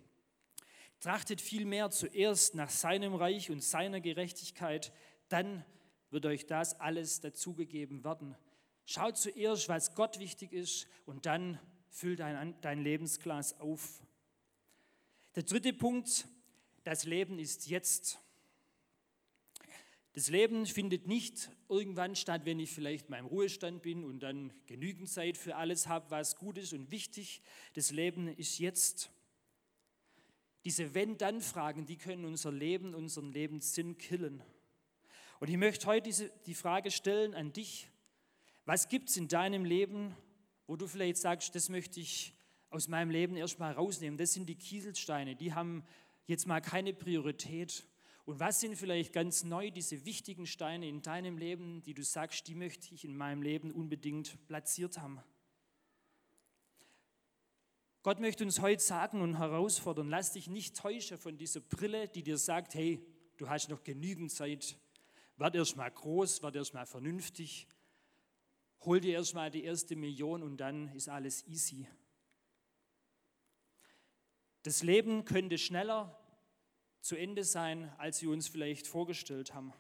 Trachtet 1.01 1.41
vielmehr 1.41 1.91
zuerst 1.91 2.55
nach 2.55 2.71
seinem 2.71 3.15
Reich 3.15 3.51
und 3.51 3.63
seiner 3.63 4.01
Gerechtigkeit, 4.01 4.93
dann 5.29 5.65
wird 6.11 6.27
euch 6.27 6.47
das 6.47 6.79
alles 6.79 7.21
dazugegeben 7.21 8.05
werden. 8.05 8.37
Schaut 8.85 9.17
zuerst, 9.17 9.69
was 9.69 9.95
Gott 9.95 10.19
wichtig 10.19 10.53
ist 10.53 10.89
und 11.07 11.27
dann 11.27 11.59
füll 11.91 12.17
dein, 12.17 12.59
dein 12.61 12.83
Lebensglas 12.83 13.61
auf. 13.61 14.01
Der 15.37 15.43
dritte 15.43 15.73
Punkt, 15.73 16.27
das 16.85 17.05
Leben 17.05 17.39
ist 17.39 17.69
jetzt. 17.69 18.19
Das 20.13 20.29
Leben 20.29 20.67
findet 20.67 21.07
nicht 21.07 21.51
irgendwann 21.69 22.17
statt, 22.17 22.43
wenn 22.45 22.59
ich 22.59 22.71
vielleicht 22.71 23.07
in 23.07 23.11
meinem 23.11 23.27
Ruhestand 23.27 23.83
bin 23.83 24.05
und 24.05 24.21
dann 24.21 24.53
genügend 24.67 25.09
Zeit 25.09 25.37
für 25.37 25.57
alles 25.57 25.87
habe, 25.87 26.11
was 26.11 26.37
gut 26.37 26.59
ist 26.59 26.73
und 26.73 26.91
wichtig. 26.91 27.43
Das 27.75 27.91
Leben 27.91 28.27
ist 28.29 28.59
jetzt. 28.59 29.11
Diese 30.65 30.95
Wenn-Dann-Fragen, 30.95 31.87
die 31.87 31.97
können 31.97 32.25
unser 32.25 32.53
Leben, 32.53 32.95
unseren 32.95 33.33
Lebenssinn 33.33 33.97
killen. 33.97 34.43
Und 35.39 35.49
ich 35.49 35.57
möchte 35.57 35.87
heute 35.87 36.03
diese, 36.03 36.31
die 36.45 36.55
Frage 36.55 36.91
stellen 36.91 37.35
an 37.35 37.53
dich. 37.53 37.89
Was 38.67 38.89
gibt 38.89 39.09
es 39.09 39.17
in 39.17 39.29
deinem 39.29 39.65
Leben, 39.65 40.15
wo 40.71 40.77
du 40.77 40.87
vielleicht 40.87 41.17
sagst, 41.17 41.53
das 41.57 41.69
möchte 41.69 41.99
ich 41.99 42.33
aus 42.69 42.87
meinem 42.87 43.11
Leben 43.11 43.35
erstmal 43.35 43.73
rausnehmen. 43.73 44.17
Das 44.17 44.35
sind 44.35 44.49
die 44.49 44.55
Kieselsteine, 44.55 45.35
die 45.35 45.53
haben 45.53 45.83
jetzt 46.27 46.47
mal 46.47 46.61
keine 46.61 46.93
Priorität. 46.93 47.89
Und 48.25 48.39
was 48.39 48.61
sind 48.61 48.77
vielleicht 48.77 49.13
ganz 49.13 49.43
neu 49.43 49.73
diese 49.73 50.05
wichtigen 50.05 50.47
Steine 50.47 50.89
in 50.89 51.03
deinem 51.03 51.39
Leben, 51.39 51.83
die 51.83 51.93
du 51.93 52.05
sagst, 52.05 52.47
die 52.47 52.55
möchte 52.55 52.95
ich 52.95 53.05
in 53.05 53.17
meinem 53.17 53.43
Leben 53.43 53.73
unbedingt 53.73 54.47
platziert 54.47 54.99
haben? 54.99 55.21
Gott 58.05 58.21
möchte 58.21 58.45
uns 58.45 58.61
heute 58.61 58.81
sagen 58.81 59.23
und 59.23 59.39
herausfordern, 59.39 60.09
lass 60.09 60.35
dich 60.35 60.47
nicht 60.47 60.77
täuschen 60.77 61.19
von 61.19 61.37
dieser 61.37 61.59
Brille, 61.59 62.07
die 62.07 62.23
dir 62.23 62.39
sagt, 62.39 62.77
hey, 62.77 63.05
du 63.39 63.49
hast 63.49 63.71
noch 63.71 63.83
genügend 63.83 64.31
Zeit, 64.31 64.77
werd 65.37 65.57
erst 65.57 65.77
mal 65.77 65.91
groß, 65.91 66.45
werd 66.45 66.55
erst 66.55 66.75
mal 66.75 66.87
vernünftig, 66.87 67.67
hol 68.85 69.01
dir 69.01 69.15
erstmal 69.15 69.51
die 69.51 69.65
erste 69.65 69.97
Million 69.97 70.43
und 70.43 70.57
dann 70.59 70.95
ist 70.95 71.09
alles 71.09 71.47
easy. 71.47 71.87
Das 74.63 74.83
Leben 74.83 75.25
könnte 75.25 75.59
schneller 75.59 76.17
zu 77.01 77.17
Ende 77.17 77.45
sein, 77.45 77.93
als 77.99 78.23
wir 78.23 78.31
uns 78.31 78.49
vielleicht 78.49 78.87
vorgestellt 78.87 79.55
haben. 79.55 79.73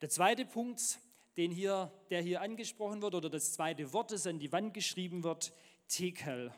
Der 0.00 0.10
zweite 0.10 0.44
Punkt, 0.44 0.98
den 1.36 1.50
hier, 1.50 1.92
der 2.10 2.20
hier 2.20 2.40
angesprochen 2.42 3.00
wird, 3.00 3.14
oder 3.14 3.30
das 3.30 3.52
zweite 3.52 3.92
Wort, 3.92 4.12
das 4.12 4.26
an 4.26 4.38
die 4.38 4.52
Wand 4.52 4.74
geschrieben 4.74 5.24
wird, 5.24 5.52
Tekel. 5.88 6.52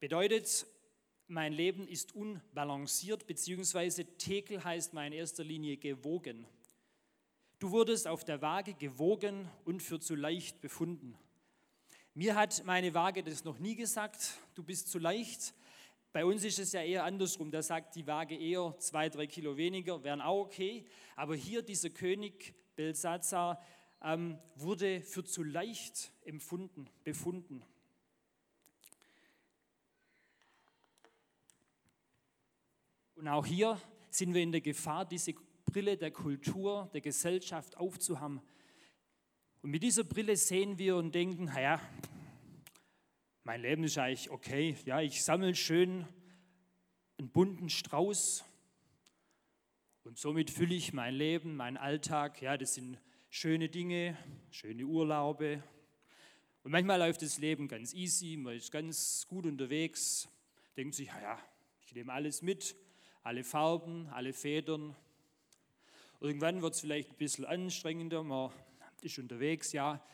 Bedeutet, 0.00 0.66
mein 1.28 1.52
Leben 1.52 1.86
ist 1.86 2.14
unbalanciert, 2.14 3.26
beziehungsweise 3.26 4.04
Tekel 4.16 4.64
heißt 4.64 4.92
in 4.94 5.12
erster 5.12 5.44
Linie 5.44 5.76
gewogen. 5.76 6.46
Du 7.60 7.72
wurdest 7.72 8.08
auf 8.08 8.24
der 8.24 8.40
Waage 8.40 8.72
gewogen 8.72 9.46
und 9.66 9.82
für 9.82 10.00
zu 10.00 10.14
leicht 10.14 10.62
befunden. 10.62 11.14
Mir 12.14 12.34
hat 12.34 12.64
meine 12.64 12.94
Waage 12.94 13.22
das 13.22 13.44
noch 13.44 13.58
nie 13.58 13.76
gesagt, 13.76 14.38
du 14.54 14.62
bist 14.62 14.88
zu 14.88 14.98
leicht. 14.98 15.52
Bei 16.14 16.24
uns 16.24 16.42
ist 16.42 16.58
es 16.58 16.72
ja 16.72 16.82
eher 16.82 17.04
andersrum, 17.04 17.50
da 17.50 17.62
sagt 17.62 17.96
die 17.96 18.06
Waage 18.06 18.34
eher 18.34 18.74
zwei, 18.78 19.10
drei 19.10 19.26
Kilo 19.26 19.58
weniger, 19.58 20.02
wären 20.02 20.22
auch 20.22 20.46
okay. 20.46 20.86
Aber 21.16 21.36
hier 21.36 21.60
dieser 21.60 21.90
König 21.90 22.54
Belsazar 22.76 23.62
ähm, 24.02 24.38
wurde 24.54 25.02
für 25.02 25.22
zu 25.22 25.42
leicht 25.42 26.12
empfunden, 26.24 26.88
befunden. 27.04 27.62
Und 33.16 33.28
auch 33.28 33.44
hier 33.44 33.78
sind 34.08 34.32
wir 34.32 34.40
in 34.40 34.50
der 34.50 34.62
Gefahr, 34.62 35.04
diese 35.04 35.34
Brille 35.70 35.96
der 35.96 36.10
Kultur, 36.10 36.90
der 36.92 37.00
Gesellschaft 37.00 37.76
aufzuhaben. 37.76 38.40
Und 39.62 39.70
mit 39.70 39.84
dieser 39.84 40.02
Brille 40.02 40.36
sehen 40.36 40.78
wir 40.78 40.96
und 40.96 41.14
denken, 41.14 41.44
naja, 41.44 41.80
mein 43.44 43.62
Leben 43.62 43.84
ist 43.84 43.96
eigentlich 43.96 44.30
okay. 44.30 44.76
Ja, 44.84 45.00
ich 45.00 45.22
sammle 45.22 45.54
schön 45.54 46.08
einen 47.18 47.30
bunten 47.30 47.70
Strauß 47.70 48.44
und 50.02 50.18
somit 50.18 50.50
fülle 50.50 50.74
ich 50.74 50.92
mein 50.92 51.14
Leben, 51.14 51.54
meinen 51.54 51.76
Alltag. 51.76 52.42
Ja, 52.42 52.56
das 52.56 52.74
sind 52.74 52.98
schöne 53.28 53.68
Dinge, 53.68 54.18
schöne 54.50 54.82
Urlaube. 54.84 55.62
Und 56.64 56.72
manchmal 56.72 56.98
läuft 56.98 57.22
das 57.22 57.38
Leben 57.38 57.68
ganz 57.68 57.94
easy, 57.94 58.36
man 58.36 58.56
ist 58.56 58.72
ganz 58.72 59.24
gut 59.28 59.46
unterwegs, 59.46 60.28
denkt 60.76 60.96
sich, 60.96 61.06
ja, 61.06 61.38
ich 61.86 61.94
nehme 61.94 62.12
alles 62.12 62.42
mit, 62.42 62.74
alle 63.22 63.44
Farben, 63.44 64.08
alle 64.08 64.32
Federn. 64.32 64.96
Irgendwann 66.22 66.60
wird 66.60 66.74
es 66.74 66.80
vielleicht 66.80 67.10
ein 67.10 67.16
bisschen 67.16 67.46
anstrengender, 67.46 68.22
man 68.22 68.52
ist 69.00 69.18
unterwegs, 69.18 69.72
ja. 69.72 70.04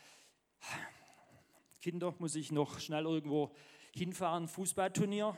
Kinder 1.82 2.14
muss 2.20 2.36
ich 2.36 2.52
noch 2.52 2.78
schnell 2.78 3.04
irgendwo 3.04 3.52
hinfahren, 3.92 4.46
Fußballturnier. 4.46 5.36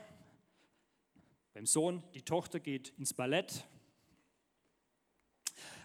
Beim 1.55 1.65
Sohn, 1.65 2.03
die 2.13 2.21
Tochter 2.21 2.59
geht 2.59 2.89
ins 2.99 3.15
Ballett. 3.15 3.65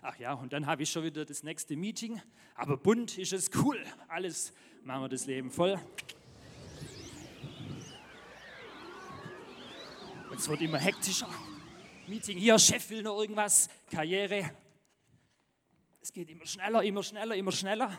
Ach 0.03 0.19
ja, 0.19 0.35
und 0.35 0.53
dann 0.53 0.67
habe 0.67 0.83
ich 0.83 0.91
schon 0.91 1.05
wieder 1.05 1.25
das 1.25 1.43
nächste 1.43 1.77
Meeting. 1.77 2.21
Aber 2.55 2.77
bunt 2.77 3.17
ist 3.17 3.33
es 3.33 3.51
cool. 3.55 3.83
Alles 4.09 4.53
machen 4.83 5.05
wir 5.05 5.09
das 5.09 5.25
Leben 5.25 5.51
voll. 5.51 5.81
Und 10.31 10.39
es 10.39 10.47
wird 10.47 10.61
immer 10.61 10.79
hektischer. 10.79 11.31
Meeting 12.07 12.37
hier, 12.37 12.59
Chef 12.59 12.91
will 12.91 13.03
noch 13.03 13.19
irgendwas, 13.19 13.71
Karriere. 13.91 14.51
Es 16.05 16.13
geht 16.13 16.29
immer 16.29 16.45
schneller, 16.45 16.83
immer 16.83 17.03
schneller, 17.03 17.35
immer 17.35 17.51
schneller. 17.51 17.99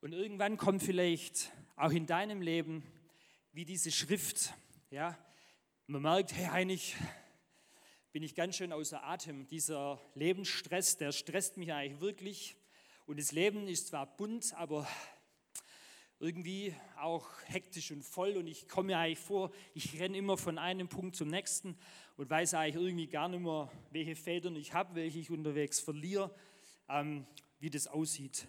Und 0.00 0.12
irgendwann 0.12 0.56
kommt 0.56 0.82
vielleicht 0.82 1.52
auch 1.76 1.92
in 1.92 2.04
deinem 2.04 2.42
Leben 2.42 2.82
wie 3.52 3.64
diese 3.64 3.92
Schrift. 3.92 4.52
Ja, 4.90 5.16
man 5.86 6.02
merkt, 6.02 6.34
hey 6.34 6.46
Heinig, 6.46 6.96
bin 8.10 8.24
ich 8.24 8.34
ganz 8.34 8.56
schön 8.56 8.72
außer 8.72 9.04
Atem. 9.04 9.46
Dieser 9.46 10.00
Lebensstress, 10.16 10.96
der 10.96 11.12
stresst 11.12 11.58
mich 11.58 11.72
eigentlich 11.72 12.00
wirklich. 12.00 12.56
Und 13.06 13.20
das 13.20 13.30
Leben 13.30 13.68
ist 13.68 13.86
zwar 13.86 14.06
bunt, 14.16 14.52
aber 14.54 14.84
irgendwie 16.18 16.74
auch 16.96 17.28
hektisch 17.44 17.92
und 17.92 18.02
voll. 18.02 18.36
Und 18.36 18.48
ich 18.48 18.66
komme 18.66 18.88
mir 18.88 18.98
eigentlich 18.98 19.20
vor, 19.20 19.52
ich 19.74 20.00
renne 20.00 20.18
immer 20.18 20.36
von 20.36 20.58
einem 20.58 20.88
Punkt 20.88 21.14
zum 21.14 21.28
nächsten 21.28 21.78
und 22.16 22.28
weiß 22.28 22.54
eigentlich 22.54 22.82
irgendwie 22.82 23.06
gar 23.06 23.28
nicht 23.28 23.44
mehr, 23.44 23.70
welche 23.92 24.16
Federn 24.16 24.56
ich 24.56 24.74
habe, 24.74 24.96
welche 24.96 25.20
ich 25.20 25.30
unterwegs 25.30 25.78
verliere, 25.78 26.34
ähm, 26.88 27.26
wie 27.60 27.70
das 27.70 27.86
aussieht. 27.86 28.46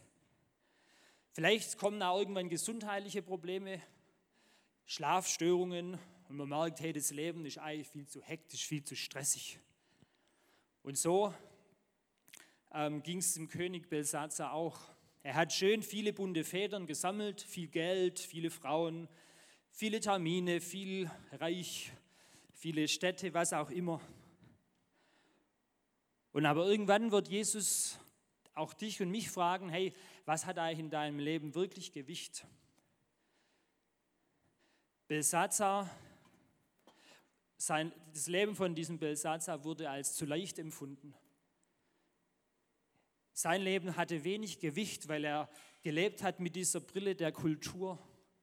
Vielleicht 1.32 1.78
kommen 1.78 2.02
auch 2.02 2.20
irgendwann 2.20 2.50
gesundheitliche 2.50 3.22
Probleme, 3.22 3.82
Schlafstörungen 4.86 6.00
und 6.30 6.38
man 6.38 6.50
merkt, 6.50 6.80
hey, 6.80 6.94
das 6.94 7.12
Leben 7.12 7.46
ist 7.46 7.58
eigentlich 7.58 7.88
viel 7.88 8.08
zu 8.08 8.22
hektisch, 8.22 8.66
viel 8.66 8.84
zu 8.84 8.96
stressig. 8.96 9.60
Und 10.84 10.98
so 10.98 11.34
ähm, 12.74 13.04
ging 13.04 13.18
es 13.18 13.34
dem 13.34 13.48
König 13.48 13.90
Belsazar 13.90 14.54
auch. 14.54 14.80
Er 15.24 15.36
hat 15.36 15.54
schön 15.54 15.82
viele 15.82 16.14
bunte 16.14 16.44
Federn 16.44 16.86
gesammelt, 16.86 17.42
viel 17.42 17.68
Geld, 17.68 18.20
viele 18.20 18.52
Frauen, 18.52 19.08
viele 19.72 20.00
Termine, 20.00 20.62
viel 20.62 21.10
Reich, 21.32 21.92
viele 22.54 22.88
Städte, 22.88 23.34
was 23.34 23.52
auch 23.54 23.72
immer. 23.72 24.00
Und 26.32 26.46
aber 26.46 26.68
irgendwann 26.68 27.12
wird 27.12 27.28
Jesus 27.28 27.98
auch 28.56 28.74
dich 28.74 29.02
und 29.02 29.12
mich 29.12 29.30
fragen, 29.30 29.70
hey, 29.70 29.94
was 30.26 30.46
hat 30.46 30.58
eigentlich 30.58 30.80
in 30.80 30.90
deinem 30.90 31.20
Leben 31.20 31.54
wirklich 31.54 31.92
Gewicht? 31.92 32.46
Belsazar, 35.08 35.90
sein, 37.58 37.92
das 38.14 38.28
Leben 38.28 38.56
von 38.56 38.76
diesem 38.76 38.98
Belsazar 38.98 39.64
wurde 39.64 39.90
als 39.90 40.16
zu 40.16 40.26
leicht 40.26 40.60
empfunden. 40.60 41.14
Sein 43.34 43.62
Leben 43.62 43.98
hatte 43.98 44.24
wenig 44.24 44.60
Gewicht, 44.60 45.08
weil 45.08 45.26
er 45.26 45.50
gelebt 45.82 46.24
hat 46.24 46.40
mit 46.40 46.56
dieser 46.56 46.80
Brille 46.80 47.16
der 47.16 47.32
Kultur 47.32 48.00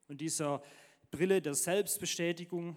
und 0.08 0.20
dieser 0.20 0.62
Brille 1.10 1.40
der 1.40 1.54
Selbstbestätigung. 1.54 2.76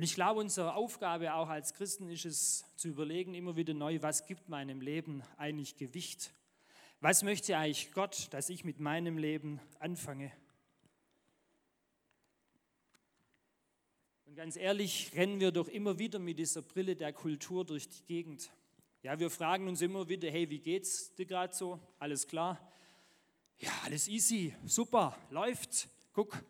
Und 0.00 0.04
ich 0.04 0.14
glaube, 0.14 0.40
unsere 0.40 0.76
Aufgabe 0.76 1.34
auch 1.34 1.50
als 1.50 1.74
Christen 1.74 2.08
ist 2.08 2.24
es 2.24 2.64
zu 2.74 2.88
überlegen, 2.88 3.34
immer 3.34 3.56
wieder 3.56 3.74
neu, 3.74 4.00
was 4.00 4.24
gibt 4.24 4.48
meinem 4.48 4.80
Leben 4.80 5.22
eigentlich 5.36 5.76
Gewicht? 5.76 6.32
Was 7.00 7.22
möchte 7.22 7.54
eigentlich 7.58 7.92
Gott, 7.92 8.28
dass 8.30 8.48
ich 8.48 8.64
mit 8.64 8.80
meinem 8.80 9.18
Leben 9.18 9.60
anfange? 9.78 10.32
Und 14.24 14.36
ganz 14.36 14.56
ehrlich, 14.56 15.12
rennen 15.14 15.38
wir 15.38 15.52
doch 15.52 15.68
immer 15.68 15.98
wieder 15.98 16.18
mit 16.18 16.38
dieser 16.38 16.62
Brille 16.62 16.96
der 16.96 17.12
Kultur 17.12 17.66
durch 17.66 17.86
die 17.86 18.02
Gegend. 18.04 18.50
Ja, 19.02 19.20
wir 19.20 19.28
fragen 19.28 19.68
uns 19.68 19.82
immer 19.82 20.08
wieder, 20.08 20.30
hey, 20.30 20.48
wie 20.48 20.60
geht's 20.60 21.14
dir 21.14 21.26
gerade 21.26 21.54
so? 21.54 21.78
Alles 21.98 22.26
klar? 22.26 22.58
Ja, 23.58 23.72
alles 23.84 24.08
easy, 24.08 24.56
super, 24.64 25.14
läuft. 25.28 25.90
Guck, 26.14 26.42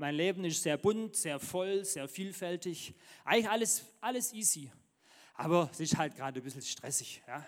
mein 0.00 0.14
Leben 0.14 0.46
ist 0.46 0.62
sehr 0.62 0.78
bunt, 0.78 1.14
sehr 1.14 1.38
voll, 1.38 1.84
sehr 1.84 2.08
vielfältig. 2.08 2.94
Eigentlich 3.22 3.50
alles, 3.50 3.84
alles 4.00 4.32
easy. 4.32 4.72
Aber 5.34 5.68
es 5.70 5.80
ist 5.80 5.98
halt 5.98 6.16
gerade 6.16 6.40
ein 6.40 6.42
bisschen 6.42 6.62
stressig. 6.62 7.22
Ja? 7.28 7.46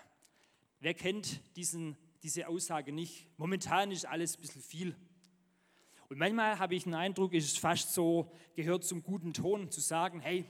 Wer 0.79 0.93
kennt 0.93 1.41
diesen, 1.55 1.97
diese 2.21 2.47
Aussage 2.47 2.91
nicht? 2.91 3.27
Momentan 3.37 3.89
ist 3.89 4.05
alles 4.05 4.37
ein 4.37 4.41
bisschen 4.41 4.61
viel. 4.61 4.95
Und 6.09 6.19
manchmal 6.19 6.59
habe 6.59 6.75
ich 6.75 6.83
den 6.83 6.93
Eindruck, 6.93 7.33
es 7.33 7.45
ist 7.45 7.57
fast 7.57 7.91
so, 7.91 8.31
gehört 8.55 8.83
zum 8.83 9.01
guten 9.01 9.33
Ton 9.33 9.71
zu 9.71 9.81
sagen, 9.81 10.19
hey, 10.19 10.45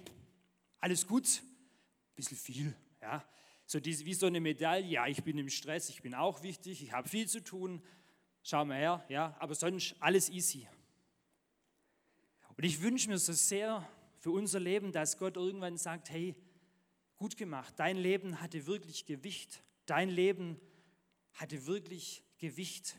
alles 0.82 1.08
gut, 1.08 1.42
ein 1.42 2.16
bisschen 2.18 2.38
viel. 2.38 2.76
Ja? 3.02 3.24
So 3.66 3.80
diese, 3.80 4.04
wie 4.04 4.14
so 4.14 4.26
eine 4.26 4.42
Medaille, 4.42 4.88
ja, 4.88 5.08
ich 5.08 5.24
bin 5.24 5.38
im 5.38 5.50
Stress, 5.50 5.88
ich 5.88 6.02
bin 6.02 6.16
auch 6.16 6.44
wichtig, 6.44 6.84
ich 6.84 6.92
habe 6.92 7.08
viel 7.08 7.30
zu 7.30 7.42
tun, 7.42 7.82
schau 8.44 8.66
mal 8.66 8.78
her, 8.78 9.06
ja, 9.08 9.38
aber 9.40 9.56
sonst 9.56 9.96
alles 10.02 10.30
easy. 10.30 10.68
Und 12.56 12.64
ich 12.64 12.82
wünsche 12.82 13.10
mir 13.10 13.18
so 13.18 13.34
sehr 13.34 13.88
für 14.20 14.32
unser 14.32 14.60
Leben, 14.60 14.92
dass 14.92 15.18
Gott 15.18 15.36
irgendwann 15.38 15.78
sagt, 15.78 16.10
hey, 16.10 16.36
gut 17.18 17.38
gemacht, 17.38 17.74
dein 17.78 17.98
Leben 17.98 18.42
hatte 18.42 18.66
wirklich 18.68 19.06
Gewicht, 19.06 19.64
dein 19.86 20.10
Leben 20.10 20.60
hatte 21.34 21.66
wirklich 21.66 22.24
Gewicht. 22.38 22.96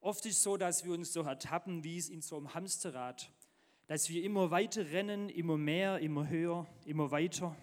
Oft 0.00 0.26
ist 0.26 0.38
es 0.38 0.42
so, 0.42 0.56
dass 0.56 0.84
wir 0.84 0.92
uns 0.92 1.12
so 1.12 1.22
ertappen, 1.22 1.84
wie 1.84 1.98
es 1.98 2.08
in 2.08 2.22
so 2.22 2.36
einem 2.36 2.54
Hamsterrad, 2.54 3.30
dass 3.86 4.08
wir 4.08 4.22
immer 4.22 4.50
weiter 4.50 4.90
rennen, 4.90 5.28
immer 5.28 5.56
mehr, 5.56 5.98
immer 6.00 6.28
höher, 6.28 6.66
immer 6.84 7.10
weiter. 7.10 7.56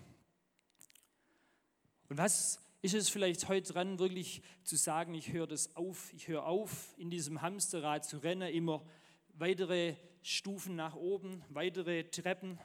Und 2.10 2.18
was 2.18 2.60
ist 2.82 2.94
es 2.94 3.10
vielleicht 3.10 3.48
heute 3.48 3.74
dran, 3.74 4.00
wirklich 4.00 4.42
zu 4.64 4.76
sagen, 4.76 5.16
ich 5.16 5.34
höre 5.34 5.48
das 5.48 5.76
auf, 5.76 6.14
ich 6.14 6.28
höre 6.28 6.46
auf, 6.46 6.94
in 6.98 7.10
diesem 7.10 7.42
Hamsterrad 7.42 8.06
zu 8.06 8.18
rennen, 8.18 8.54
immer 8.54 8.86
weitere 9.34 9.96
Stufen 10.28 10.76
nach 10.76 10.96
oben, 10.96 11.44
weitere 11.50 12.04
Treppen. 12.06 12.58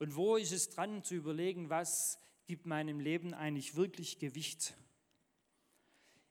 Und 0.00 0.16
wo 0.16 0.34
ist 0.34 0.50
es 0.50 0.68
dran 0.70 1.04
zu 1.04 1.14
überlegen, 1.14 1.70
was 1.70 2.18
gibt 2.48 2.66
meinem 2.66 2.98
Leben 2.98 3.32
eigentlich 3.32 3.76
wirklich 3.76 4.18
Gewicht? 4.18 4.74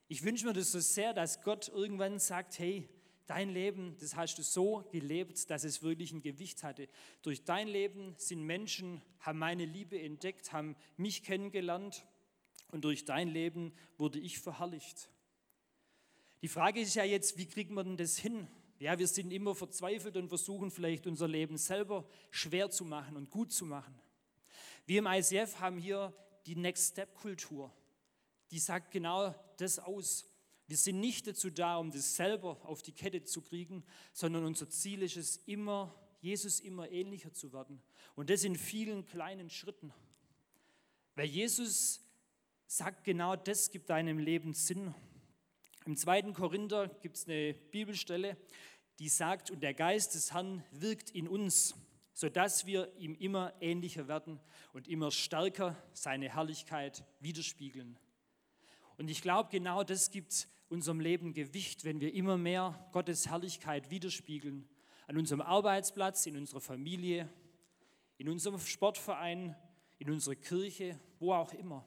Ich 0.08 0.24
wünsche 0.24 0.44
mir 0.44 0.52
das 0.52 0.72
so 0.72 0.78
sehr, 0.78 1.14
dass 1.14 1.40
Gott 1.40 1.68
irgendwann 1.68 2.18
sagt, 2.18 2.58
hey, 2.58 2.86
dein 3.24 3.48
Leben, 3.48 3.96
das 3.98 4.14
hast 4.14 4.36
du 4.36 4.42
so 4.42 4.86
gelebt, 4.92 5.48
dass 5.48 5.64
es 5.64 5.82
wirklich 5.82 6.12
ein 6.12 6.20
Gewicht 6.20 6.62
hatte. 6.62 6.90
Durch 7.22 7.44
dein 7.44 7.66
Leben 7.66 8.14
sind 8.18 8.42
Menschen, 8.42 9.00
haben 9.20 9.38
meine 9.38 9.64
Liebe 9.64 9.98
entdeckt, 9.98 10.52
haben 10.52 10.76
mich 10.98 11.22
kennengelernt 11.22 12.04
und 12.72 12.84
durch 12.84 13.06
dein 13.06 13.28
Leben 13.28 13.72
wurde 13.96 14.18
ich 14.18 14.38
verherrlicht. 14.38 15.08
Die 16.44 16.48
Frage 16.48 16.78
ist 16.78 16.94
ja 16.94 17.04
jetzt, 17.04 17.38
wie 17.38 17.46
kriegt 17.46 17.70
man 17.70 17.86
denn 17.86 17.96
das 17.96 18.18
hin? 18.18 18.46
Ja, 18.78 18.98
wir 18.98 19.08
sind 19.08 19.32
immer 19.32 19.54
verzweifelt 19.54 20.18
und 20.18 20.28
versuchen 20.28 20.70
vielleicht 20.70 21.06
unser 21.06 21.26
Leben 21.26 21.56
selber 21.56 22.06
schwer 22.30 22.68
zu 22.68 22.84
machen 22.84 23.16
und 23.16 23.30
gut 23.30 23.50
zu 23.50 23.64
machen. 23.64 23.98
Wir 24.84 24.98
im 24.98 25.06
ICF 25.06 25.58
haben 25.60 25.78
hier 25.78 26.12
die 26.44 26.54
Next 26.54 26.92
Step 26.92 27.14
Kultur. 27.14 27.72
Die 28.50 28.58
sagt 28.58 28.90
genau 28.90 29.34
das 29.56 29.78
aus. 29.78 30.26
Wir 30.66 30.76
sind 30.76 31.00
nicht 31.00 31.26
dazu 31.26 31.48
da, 31.48 31.78
um 31.78 31.90
das 31.90 32.14
selber 32.14 32.58
auf 32.66 32.82
die 32.82 32.92
Kette 32.92 33.24
zu 33.24 33.40
kriegen, 33.40 33.82
sondern 34.12 34.44
unser 34.44 34.68
Ziel 34.68 35.00
ist 35.00 35.16
es, 35.16 35.38
immer, 35.46 35.98
Jesus 36.20 36.60
immer 36.60 36.90
ähnlicher 36.90 37.32
zu 37.32 37.54
werden. 37.54 37.80
Und 38.16 38.28
das 38.28 38.44
in 38.44 38.56
vielen 38.56 39.06
kleinen 39.06 39.48
Schritten. 39.48 39.94
Weil 41.14 41.24
Jesus 41.24 42.02
sagt 42.66 43.02
genau 43.02 43.34
das 43.34 43.70
gibt 43.70 43.88
deinem 43.88 44.18
Leben 44.18 44.52
Sinn. 44.52 44.94
Im 45.86 45.98
zweiten 45.98 46.32
Korinther 46.32 46.88
gibt 47.02 47.16
es 47.16 47.28
eine 47.28 47.52
Bibelstelle, 47.52 48.38
die 48.98 49.10
sagt, 49.10 49.50
und 49.50 49.62
der 49.62 49.74
Geist 49.74 50.14
des 50.14 50.32
Herrn 50.32 50.64
wirkt 50.70 51.10
in 51.10 51.28
uns, 51.28 51.74
sodass 52.14 52.64
wir 52.64 52.90
ihm 52.96 53.14
immer 53.14 53.52
ähnlicher 53.60 54.08
werden 54.08 54.40
und 54.72 54.88
immer 54.88 55.10
stärker 55.10 55.76
seine 55.92 56.34
Herrlichkeit 56.34 57.04
widerspiegeln. 57.20 57.98
Und 58.96 59.10
ich 59.10 59.20
glaube, 59.20 59.50
genau 59.50 59.84
das 59.84 60.10
gibt 60.10 60.48
unserem 60.70 61.00
Leben 61.00 61.34
Gewicht, 61.34 61.84
wenn 61.84 62.00
wir 62.00 62.14
immer 62.14 62.38
mehr 62.38 62.88
Gottes 62.92 63.28
Herrlichkeit 63.28 63.90
widerspiegeln. 63.90 64.66
An 65.06 65.18
unserem 65.18 65.42
Arbeitsplatz, 65.42 66.24
in 66.24 66.38
unserer 66.38 66.62
Familie, 66.62 67.28
in 68.16 68.30
unserem 68.30 68.58
Sportverein, 68.58 69.54
in 69.98 70.10
unserer 70.10 70.36
Kirche, 70.36 70.98
wo 71.18 71.34
auch 71.34 71.52
immer. 71.52 71.84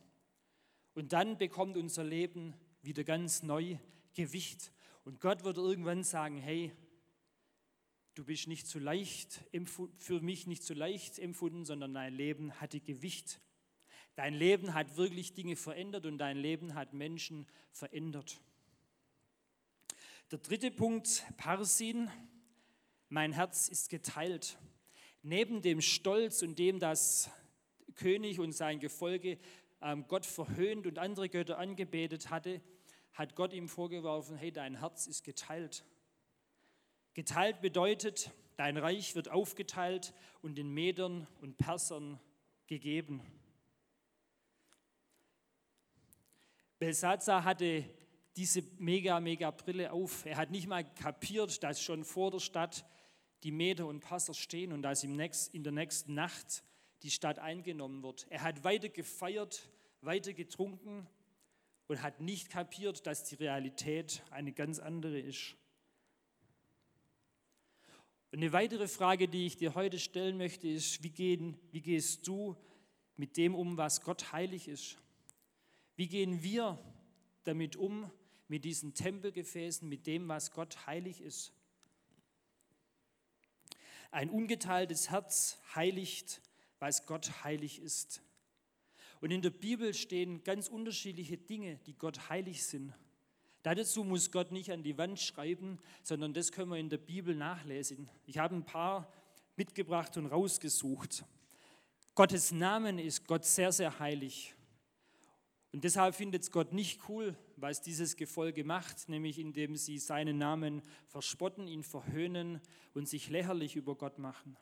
Und 0.94 1.14
dann 1.14 1.40
bekommt 1.40 1.78
unser 1.78 2.04
Leben 2.04 2.54
wieder 2.88 3.04
ganz 3.04 3.44
neu 3.44 3.78
Gewicht. 4.14 4.72
Und 5.04 5.20
Gott 5.20 5.44
wird 5.44 5.58
irgendwann 5.58 6.04
sagen, 6.04 6.38
hey, 6.38 6.72
du 8.16 8.24
bist 8.24 8.48
nicht 8.48 8.66
zu 8.66 8.80
leicht, 8.80 9.44
für 9.98 10.22
mich 10.22 10.48
nicht 10.48 10.64
zu 10.64 10.74
leicht 10.74 11.20
empfunden, 11.20 11.66
sondern 11.66 11.94
dein 11.94 12.14
Leben 12.14 12.54
hatte 12.62 12.80
Gewicht. 12.80 13.42
Dein 14.16 14.34
Leben 14.34 14.74
hat 14.74 14.96
wirklich 14.96 15.34
Dinge 15.34 15.58
verändert 15.58 16.06
und 16.06 16.18
dein 16.18 16.38
Leben 16.38 16.76
hat 16.76 16.94
Menschen 16.94 17.46
verändert. 17.72 18.40
Der 20.32 20.40
dritte 20.40 20.72
Punkt, 20.72 21.26
Parsin, 21.36 22.10
mein 23.10 23.34
Herz 23.34 23.68
ist 23.68 23.90
geteilt. 23.90 24.58
Neben 25.24 25.62
dem 25.62 25.82
Stolz 25.82 26.42
und 26.42 26.58
dem, 26.58 26.80
dass 26.80 27.30
König 27.96 28.40
und 28.40 28.54
sein 28.54 28.80
Gefolge 28.80 29.40
ähm, 29.82 30.06
Gott 30.08 30.26
verhöhnt 30.26 30.88
und 30.88 31.00
andere 31.00 31.28
Götter 31.28 31.58
angebetet 31.58 32.30
hatte, 32.30 32.62
hat 33.18 33.34
Gott 33.34 33.52
ihm 33.52 33.68
vorgeworfen, 33.68 34.38
hey, 34.38 34.52
dein 34.52 34.80
Herz 34.80 35.08
ist 35.08 35.24
geteilt. 35.24 35.84
Geteilt 37.16 37.62
bedeutet, 37.62 38.32
dein 38.58 38.78
Reich 38.78 39.16
wird 39.16 39.30
aufgeteilt 39.30 40.14
und 40.44 40.56
den 40.56 40.72
Medern 40.72 41.26
und 41.42 41.58
Persern 41.58 42.20
gegeben. 42.68 43.22
Belsazar 46.78 47.44
hatte 47.44 47.84
diese 48.36 48.62
mega, 48.78 49.20
mega 49.20 49.50
Brille 49.50 49.92
auf. 49.92 50.24
Er 50.28 50.38
hat 50.38 50.52
nicht 50.52 50.68
mal 50.68 50.84
kapiert, 50.84 51.64
dass 51.64 51.82
schon 51.82 52.04
vor 52.04 52.30
der 52.30 52.40
Stadt 52.40 52.86
die 53.42 53.52
Meder 53.52 53.88
und 53.88 54.02
Passer 54.02 54.36
stehen 54.36 54.72
und 54.72 54.84
dass 54.84 55.04
in 55.04 55.18
der 55.64 55.72
nächsten 55.72 56.14
Nacht 56.14 56.64
die 57.02 57.10
Stadt 57.10 57.40
eingenommen 57.40 58.04
wird. 58.04 58.28
Er 58.30 58.44
hat 58.44 58.64
weiter 58.64 58.90
gefeiert, 58.90 59.68
weiter 60.02 60.34
getrunken 60.34 61.08
und 61.88 62.02
hat 62.02 62.20
nicht 62.20 62.50
kapiert, 62.50 63.08
dass 63.08 63.24
die 63.24 63.36
Realität 63.36 64.22
eine 64.32 64.52
ganz 64.52 64.80
andere 64.80 65.20
ist. 65.20 65.56
Und 68.32 68.40
eine 68.40 68.52
weitere 68.52 68.88
Frage, 68.88 69.28
die 69.30 69.46
ich 69.46 69.56
dir 69.56 69.74
heute 69.74 70.00
stellen 70.00 70.38
möchte, 70.38 70.68
ist, 70.68 71.02
wie, 71.02 71.12
gehen, 71.12 71.58
wie 71.72 71.82
gehst 71.82 72.28
du 72.28 72.58
mit 73.16 73.38
dem 73.38 73.56
um, 73.56 73.78
was 73.78 74.02
Gott 74.02 74.34
heilig 74.34 74.68
ist? 74.68 74.98
Wie 75.96 76.08
gehen 76.08 76.44
wir 76.44 76.78
damit 77.46 77.78
um, 77.78 78.12
mit 78.50 78.66
diesen 78.66 78.94
Tempelgefäßen, 78.94 79.88
mit 79.88 80.08
dem, 80.08 80.28
was 80.28 80.52
Gott 80.52 80.86
heilig 80.86 81.22
ist? 81.22 81.54
Ein 84.12 84.30
ungeteiltes 84.30 85.10
Herz 85.10 85.58
heiligt, 85.74 86.42
was 86.80 87.06
Gott 87.06 87.44
heilig 87.44 87.80
ist. 87.80 88.22
Und 89.22 89.32
in 89.32 89.42
der 89.42 89.50
Bibel 89.50 89.94
stehen 89.94 90.44
ganz 90.44 90.68
unterschiedliche 90.68 91.38
Dinge, 91.38 91.80
die 91.86 91.98
Gott 91.98 92.30
heilig 92.30 92.64
sind. 92.64 92.94
Dazu 93.64 94.04
muss 94.04 94.32
Gott 94.32 94.52
nicht 94.52 94.72
an 94.72 94.84
die 94.84 94.98
Wand 94.98 95.20
schreiben, 95.20 95.80
sondern 96.04 96.34
das 96.34 96.52
können 96.52 96.72
wir 96.72 96.78
in 96.78 96.90
der 96.90 96.98
Bibel 96.98 97.36
nachlesen. 97.36 98.10
Ich 98.26 98.38
habe 98.38 98.56
ein 98.56 98.66
paar 98.66 99.12
mitgebracht 99.56 100.16
und 100.18 100.28
rausgesucht. 100.28 101.26
Gottes 102.16 102.52
Namen 102.52 103.00
ist 103.00 103.28
Gott 103.28 103.44
sehr, 103.44 103.72
sehr 103.72 104.00
heilig. 104.00 104.56
Und 105.74 105.84
deshalb 105.84 106.16
findet 106.16 106.44
es 106.44 106.52
Gott 106.52 106.72
nicht 106.74 107.10
cool, 107.10 107.36
was 107.58 107.82
dieses 107.82 108.16
Gefolge 108.16 108.64
macht, 108.64 109.10
nämlich 109.10 109.38
indem 109.38 109.76
sie 109.76 110.00
seinen 110.00 110.38
Namen 110.38 110.82
verspotten, 111.08 111.68
ihn 111.68 111.84
verhöhnen 111.84 112.62
und 112.94 113.08
sich 113.08 113.30
lächerlich 113.30 113.76
über 113.76 113.96
Gott 113.96 114.18
machen. 114.18 114.56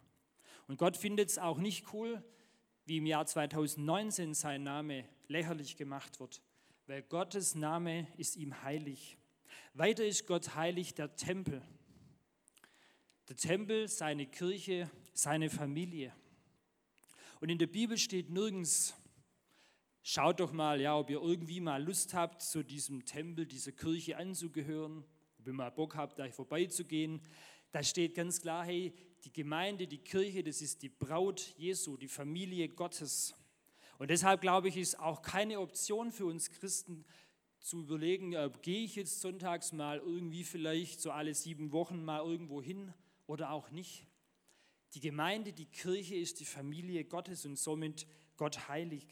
Und 0.68 0.78
Gott 0.78 0.98
findet 0.98 1.30
es 1.30 1.38
auch 1.38 1.60
nicht 1.60 1.94
cool, 1.94 2.24
wie 2.86 2.98
im 2.98 3.06
Jahr 3.06 3.26
2019 3.26 4.34
sein 4.34 4.64
Name 4.64 5.06
lächerlich 5.28 5.76
gemacht 5.76 6.20
wird, 6.20 6.42
weil 6.88 7.02
Gottes 7.04 7.56
Name 7.56 8.08
ist 8.18 8.36
ihm 8.36 8.62
heilig. 8.64 9.18
Weiter 9.74 10.06
ist 10.06 10.28
Gott 10.28 10.56
heilig 10.56 10.94
der 10.94 11.16
Tempel. 11.16 11.62
Der 13.28 13.36
Tempel, 13.36 13.88
seine 13.88 14.28
Kirche, 14.28 14.90
seine 15.14 15.50
Familie. 15.50 16.14
Und 17.42 17.50
in 17.50 17.58
der 17.58 17.68
Bibel 17.68 17.98
steht 17.98 18.30
nirgends, 18.30 18.96
Schaut 20.08 20.40
doch 20.40 20.52
mal, 20.52 20.80
ja, 20.80 20.96
ob 20.96 21.10
ihr 21.10 21.20
irgendwie 21.20 21.60
mal 21.60 21.84
Lust 21.84 22.14
habt, 22.14 22.44
zu 22.44 22.62
diesem 22.62 23.06
Tempel, 23.06 23.48
dieser 23.48 23.72
Kirche 23.72 24.18
anzugehören, 24.18 25.04
ihr 25.48 25.54
mal 25.54 25.70
Bock 25.70 25.96
habt, 25.96 26.20
da 26.20 26.30
vorbeizugehen. 26.30 27.22
Da 27.72 27.84
steht 27.84 28.16
ganz 28.16 28.42
klar, 28.42 28.66
hey, 28.66 28.94
die 29.24 29.34
Gemeinde, 29.34 29.88
die 29.88 29.98
Kirche, 29.98 30.44
das 30.44 30.62
ist 30.62 30.82
die 30.82 30.90
Braut 30.90 31.54
Jesu, 31.58 31.98
die 31.98 32.08
Familie 32.08 32.70
Gottes. 32.70 33.36
Und 33.98 34.10
deshalb 34.10 34.42
glaube 34.42 34.70
ich, 34.70 34.78
ist 34.78 35.00
auch 35.00 35.22
keine 35.22 35.60
Option 35.60 36.12
für 36.12 36.26
uns 36.26 36.50
Christen 36.50 37.06
zu 37.60 37.80
überlegen, 37.80 38.34
äh, 38.34 38.52
gehe 38.62 38.84
ich 38.84 38.96
jetzt 38.96 39.22
sonntags 39.22 39.72
mal 39.72 39.98
irgendwie 39.98 40.44
vielleicht 40.44 41.02
so 41.02 41.12
alle 41.12 41.34
sieben 41.34 41.72
Wochen 41.72 42.04
mal 42.04 42.24
irgendwo 42.24 42.62
hin 42.62 42.94
oder 43.26 43.50
auch 43.52 43.72
nicht. 43.72 44.06
Die 44.94 45.00
Gemeinde, 45.00 45.52
die 45.52 45.66
Kirche 45.66 46.16
ist 46.16 46.40
die 46.40 46.46
Familie 46.46 47.04
Gottes 47.04 47.46
und 47.46 47.58
somit 47.58 48.06
Gott 48.38 48.68
heilig. 48.68 49.06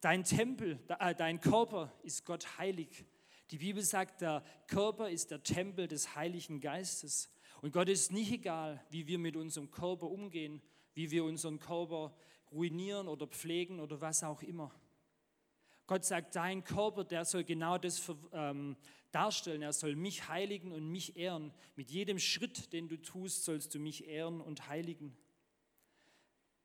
Dein 0.00 0.24
Tempel, 0.24 0.78
äh, 0.98 1.14
dein 1.14 1.40
Körper 1.40 1.92
ist 2.02 2.24
Gott 2.24 2.58
heilig. 2.58 3.04
Die 3.50 3.58
Bibel 3.58 3.82
sagt, 3.82 4.20
der 4.20 4.44
Körper 4.68 5.10
ist 5.10 5.32
der 5.32 5.42
Tempel 5.42 5.88
des 5.88 6.14
Heiligen 6.14 6.60
Geistes. 6.60 7.32
Und 7.62 7.72
Gott 7.72 7.88
ist 7.88 8.12
nicht 8.12 8.30
egal, 8.30 8.84
wie 8.90 9.06
wir 9.06 9.18
mit 9.18 9.36
unserem 9.36 9.70
Körper 9.70 10.06
umgehen, 10.06 10.62
wie 10.94 11.10
wir 11.10 11.24
unseren 11.24 11.58
Körper 11.58 12.14
ruinieren 12.52 13.08
oder 13.08 13.26
pflegen 13.26 13.80
oder 13.80 14.00
was 14.00 14.22
auch 14.22 14.42
immer. 14.42 14.72
Gott 15.86 16.04
sagt, 16.04 16.36
dein 16.36 16.62
Körper, 16.62 17.02
der 17.02 17.24
soll 17.24 17.42
genau 17.42 17.76
das 17.76 18.00
ähm, 18.32 18.76
darstellen. 19.10 19.62
Er 19.62 19.72
soll 19.72 19.96
mich 19.96 20.28
heiligen 20.28 20.70
und 20.70 20.88
mich 20.88 21.16
ehren. 21.16 21.52
Mit 21.74 21.90
jedem 21.90 22.20
Schritt, 22.20 22.72
den 22.72 22.88
du 22.88 23.02
tust, 23.02 23.44
sollst 23.44 23.74
du 23.74 23.80
mich 23.80 24.06
ehren 24.06 24.40
und 24.40 24.68
heiligen. 24.68 25.16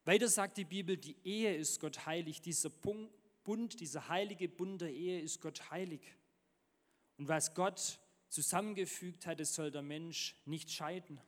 Weiter 0.03 0.27
sagt 0.27 0.57
die 0.57 0.65
Bibel, 0.65 0.97
die 0.97 1.17
Ehe 1.23 1.55
ist 1.55 1.79
Gott 1.79 2.05
heilig. 2.05 2.41
Dieser 2.41 2.69
Bund, 2.69 3.79
dieser 3.79 4.07
heilige 4.07 4.47
Bund 4.47 4.81
der 4.81 4.93
Ehe 4.93 5.19
ist 5.19 5.41
Gott 5.41 5.71
heilig. 5.71 6.01
Und 7.17 7.27
was 7.27 7.53
Gott 7.53 7.99
zusammengefügt 8.29 9.25
hat, 9.25 9.39
das 9.39 9.55
soll 9.55 9.71
der 9.71 9.81
Mensch 9.81 10.35
nicht 10.45 10.71
scheiden. 10.71 11.19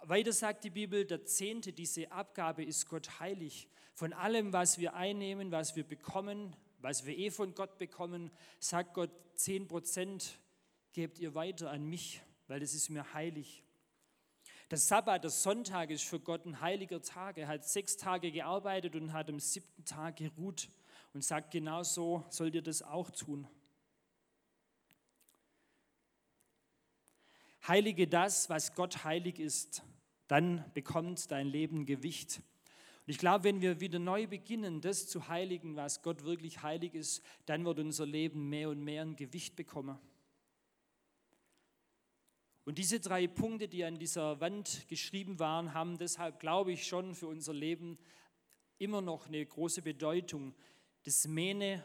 Weiter 0.00 0.32
sagt 0.32 0.64
die 0.64 0.70
Bibel, 0.70 1.04
der 1.04 1.24
Zehnte, 1.24 1.72
diese 1.72 2.10
Abgabe 2.10 2.64
ist 2.64 2.88
Gott 2.88 3.20
heilig. 3.20 3.68
Von 3.94 4.12
allem, 4.12 4.52
was 4.52 4.78
wir 4.78 4.94
einnehmen, 4.94 5.52
was 5.52 5.76
wir 5.76 5.84
bekommen, 5.84 6.56
was 6.78 7.06
wir 7.06 7.16
eh 7.16 7.30
von 7.30 7.54
Gott 7.54 7.78
bekommen, 7.78 8.30
sagt 8.58 8.94
Gott, 8.94 9.10
zehn 9.34 9.68
Prozent 9.68 10.38
gebt 10.92 11.18
ihr 11.18 11.34
weiter 11.34 11.70
an 11.70 11.84
mich, 11.84 12.20
weil 12.48 12.58
das 12.60 12.74
ist 12.74 12.88
mir 12.88 13.14
heilig. 13.14 13.62
Der 14.70 14.78
Sabbat, 14.78 15.22
der 15.22 15.30
Sonntag 15.30 15.90
ist 15.90 16.04
für 16.04 16.18
Gott 16.18 16.46
ein 16.46 16.60
heiliger 16.60 17.02
Tag. 17.02 17.36
Er 17.38 17.46
hat 17.46 17.64
sechs 17.64 17.96
Tage 17.96 18.32
gearbeitet 18.32 18.96
und 18.96 19.12
hat 19.12 19.28
am 19.28 19.38
siebten 19.38 19.84
Tag 19.84 20.16
geruht 20.16 20.68
und 21.12 21.22
sagt, 21.22 21.50
genau 21.50 21.82
so 21.82 22.24
sollt 22.30 22.54
ihr 22.54 22.62
das 22.62 22.82
auch 22.82 23.10
tun. 23.10 23.46
Heilige 27.66 28.08
das, 28.08 28.50
was 28.50 28.74
Gott 28.74 29.04
heilig 29.04 29.38
ist, 29.38 29.82
dann 30.26 30.64
bekommt 30.74 31.30
dein 31.30 31.46
Leben 31.46 31.86
Gewicht. 31.86 32.42
Und 33.06 33.10
ich 33.10 33.18
glaube, 33.18 33.44
wenn 33.44 33.60
wir 33.60 33.80
wieder 33.80 33.98
neu 33.98 34.26
beginnen, 34.26 34.80
das 34.80 35.08
zu 35.08 35.28
heiligen, 35.28 35.76
was 35.76 36.02
Gott 36.02 36.24
wirklich 36.24 36.62
heilig 36.62 36.94
ist, 36.94 37.24
dann 37.46 37.64
wird 37.64 37.78
unser 37.78 38.06
Leben 38.06 38.48
mehr 38.48 38.70
und 38.70 38.82
mehr 38.82 39.02
ein 39.02 39.16
Gewicht 39.16 39.56
bekommen. 39.56 39.98
Und 42.64 42.78
diese 42.78 43.00
drei 43.00 43.26
Punkte, 43.26 43.66
die 43.66 43.84
an 43.84 43.98
dieser 43.98 44.40
Wand 44.40 44.86
geschrieben 44.88 45.40
waren, 45.40 45.74
haben 45.74 45.98
deshalb, 45.98 46.38
glaube 46.38 46.72
ich, 46.72 46.86
schon 46.86 47.14
für 47.16 47.26
unser 47.26 47.52
Leben 47.52 47.98
immer 48.78 49.00
noch 49.00 49.26
eine 49.26 49.44
große 49.44 49.82
Bedeutung. 49.82 50.54
Das 51.02 51.26
Mene, 51.26 51.84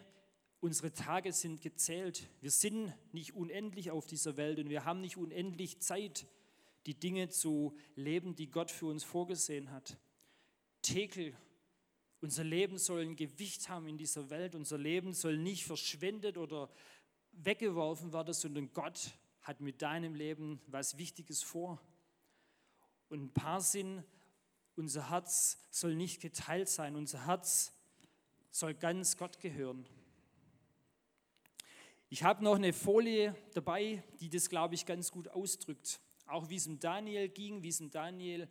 unsere 0.60 0.94
Tage 0.94 1.34
sind 1.34 1.62
gezählt. 1.62 2.28
Wir 2.42 2.52
sind 2.52 2.94
nicht 3.12 3.36
unendlich 3.36 3.92
auf 3.92 4.06
dieser 4.06 4.38
Welt 4.38 4.60
und 4.60 4.70
wir 4.70 4.86
haben 4.86 5.02
nicht 5.02 5.18
unendlich 5.18 5.80
Zeit, 5.80 6.26
die 6.86 6.96
Dinge 6.96 7.30
zu 7.30 7.78
leben, 7.96 8.36
die 8.36 8.50
Gott 8.50 8.72
für 8.72 8.88
uns 8.88 9.04
vorgesehen 9.04 9.72
hat. 9.72 9.98
Tekel, 10.82 11.36
unser 12.22 12.44
Leben 12.44 12.78
soll 12.78 13.02
ein 13.02 13.16
Gewicht 13.16 13.70
haben 13.70 13.88
in 13.88 13.98
dieser 13.98 14.30
Welt. 14.30 14.56
Unser 14.56 14.78
Leben 14.78 15.14
soll 15.14 15.38
nicht 15.38 15.66
verschwendet 15.66 16.38
oder 16.38 16.70
weggeworfen 17.32 18.14
werden, 18.14 18.34
sondern 18.34 18.74
Gott 18.74 19.12
hat 19.42 19.62
mit 19.62 19.82
deinem 19.82 20.16
Leben 20.16 20.60
was 20.68 20.98
Wichtiges 20.98 21.44
vor. 21.44 21.80
Und 23.10 23.22
ein 23.24 23.34
paar 23.34 23.62
sind, 23.62 24.04
unser 24.76 25.10
Herz 25.10 25.60
soll 25.72 25.96
nicht 25.96 26.22
geteilt 26.22 26.70
sein, 26.70 26.96
unser 26.96 27.26
Herz 27.26 27.74
soll 28.50 28.74
ganz 28.74 29.18
Gott 29.18 29.40
gehören. 29.40 29.88
Ich 32.10 32.24
habe 32.24 32.42
noch 32.42 32.56
eine 32.56 32.72
Folie 32.72 33.36
dabei, 33.54 34.02
die 34.22 34.30
das, 34.30 34.48
glaube 34.50 34.76
ich, 34.76 34.86
ganz 34.86 35.12
gut 35.12 35.28
ausdrückt. 35.28 36.00
Auch 36.26 36.48
wie 36.48 36.56
es 36.56 36.66
um 36.66 36.80
Daniel 36.80 37.28
ging, 37.28 37.64
wie 37.64 37.68
es 37.68 37.82
um 37.82 37.92
Daniel, 37.92 38.48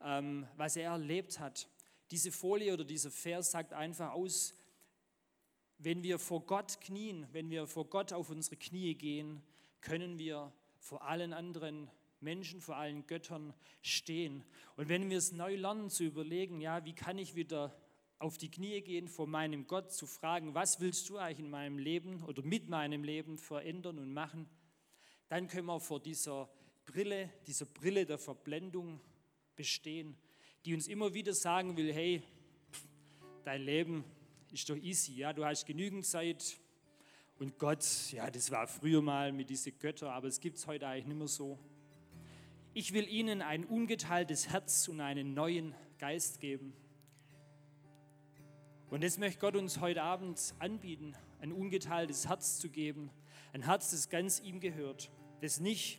ähm, 0.00 0.48
was 0.56 0.76
er 0.76 0.92
erlebt 0.92 1.38
hat. 1.38 1.68
Diese 2.10 2.32
Folie 2.32 2.72
oder 2.72 2.84
dieser 2.84 3.10
Vers 3.10 3.50
sagt 3.50 3.74
einfach 3.74 4.12
aus, 4.12 4.54
wenn 5.76 6.02
wir 6.02 6.18
vor 6.18 6.46
Gott 6.46 6.80
knien, 6.80 7.26
wenn 7.32 7.50
wir 7.50 7.66
vor 7.66 7.90
Gott 7.90 8.14
auf 8.14 8.30
unsere 8.30 8.56
Knie 8.56 8.94
gehen, 8.94 9.42
können 9.82 10.18
wir 10.18 10.50
vor 10.78 11.02
allen 11.02 11.34
anderen 11.34 11.90
Menschen, 12.20 12.62
vor 12.62 12.76
allen 12.76 13.06
Göttern 13.06 13.52
stehen. 13.82 14.44
Und 14.76 14.88
wenn 14.88 15.10
wir 15.10 15.18
es 15.18 15.30
neu 15.30 15.56
lernen 15.56 15.90
zu 15.90 16.04
überlegen, 16.04 16.58
ja, 16.62 16.86
wie 16.86 16.94
kann 16.94 17.18
ich 17.18 17.34
wieder 17.34 17.76
auf 18.18 18.38
die 18.38 18.50
Knie 18.50 18.80
gehen 18.80 19.08
vor 19.08 19.26
meinem 19.26 19.66
Gott, 19.66 19.92
zu 19.92 20.06
fragen, 20.06 20.54
was 20.54 20.80
willst 20.80 21.08
du 21.08 21.18
eigentlich 21.18 21.40
in 21.40 21.50
meinem 21.50 21.78
Leben 21.78 22.22
oder 22.24 22.42
mit 22.42 22.68
meinem 22.68 23.04
Leben 23.04 23.38
verändern 23.38 23.98
und 23.98 24.12
machen, 24.12 24.48
dann 25.28 25.48
können 25.48 25.66
wir 25.66 25.80
vor 25.80 26.00
dieser 26.00 26.48
Brille, 26.86 27.30
dieser 27.46 27.66
Brille 27.66 28.06
der 28.06 28.18
Verblendung 28.18 29.00
bestehen, 29.56 30.16
die 30.64 30.74
uns 30.74 30.86
immer 30.86 31.14
wieder 31.14 31.34
sagen 31.34 31.76
will, 31.76 31.92
hey, 31.92 32.22
dein 33.44 33.62
Leben 33.62 34.04
ist 34.52 34.68
doch 34.70 34.76
easy, 34.76 35.14
ja, 35.14 35.32
du 35.32 35.44
hast 35.44 35.66
genügend 35.66 36.06
Zeit, 36.06 36.58
und 37.38 37.58
Gott, 37.58 37.84
ja, 38.12 38.30
das 38.30 38.50
war 38.52 38.68
früher 38.68 39.02
mal 39.02 39.32
mit 39.32 39.50
diesen 39.50 39.76
Göttern, 39.78 40.10
aber 40.10 40.28
es 40.28 40.40
gibt 40.40 40.56
es 40.56 40.66
heute 40.68 40.86
eigentlich 40.86 41.06
nicht 41.06 41.18
mehr 41.18 41.28
so. 41.28 41.58
Ich 42.74 42.92
will 42.92 43.08
ihnen 43.08 43.42
ein 43.42 43.64
ungeteiltes 43.64 44.50
Herz 44.50 44.86
und 44.86 45.00
einen 45.00 45.34
neuen 45.34 45.74
Geist 45.98 46.40
geben. 46.40 46.74
Und 48.94 49.02
das 49.02 49.18
möchte 49.18 49.40
Gott 49.40 49.56
uns 49.56 49.80
heute 49.80 50.04
Abend 50.04 50.54
anbieten, 50.60 51.14
ein 51.40 51.50
ungeteiltes 51.50 52.28
Herz 52.28 52.60
zu 52.60 52.70
geben. 52.70 53.10
Ein 53.52 53.62
Herz, 53.62 53.90
das 53.90 54.08
ganz 54.08 54.38
ihm 54.38 54.60
gehört, 54.60 55.10
das 55.40 55.58
nicht 55.58 55.98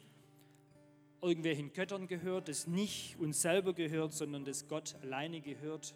irgendwelchen 1.21 1.73
Göttern 1.73 2.07
gehört, 2.07 2.47
das 2.47 2.67
nicht 2.67 3.17
uns 3.19 3.41
selber 3.41 3.73
gehört, 3.73 4.13
sondern 4.13 4.45
das 4.45 4.69
Gott 4.69 4.95
alleine 5.01 5.41
gehört. 5.41 5.93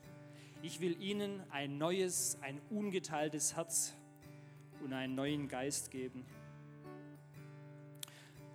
Ich 0.62 0.82
will 0.82 1.02
ihnen 1.02 1.42
ein 1.52 1.78
neues, 1.78 2.38
ein 2.42 2.60
ungeteiltes 2.70 3.56
Herz 3.56 3.96
und 4.84 4.92
einen 4.92 5.16
neuen 5.16 5.48
Geist 5.48 5.92
geben. 5.92 6.26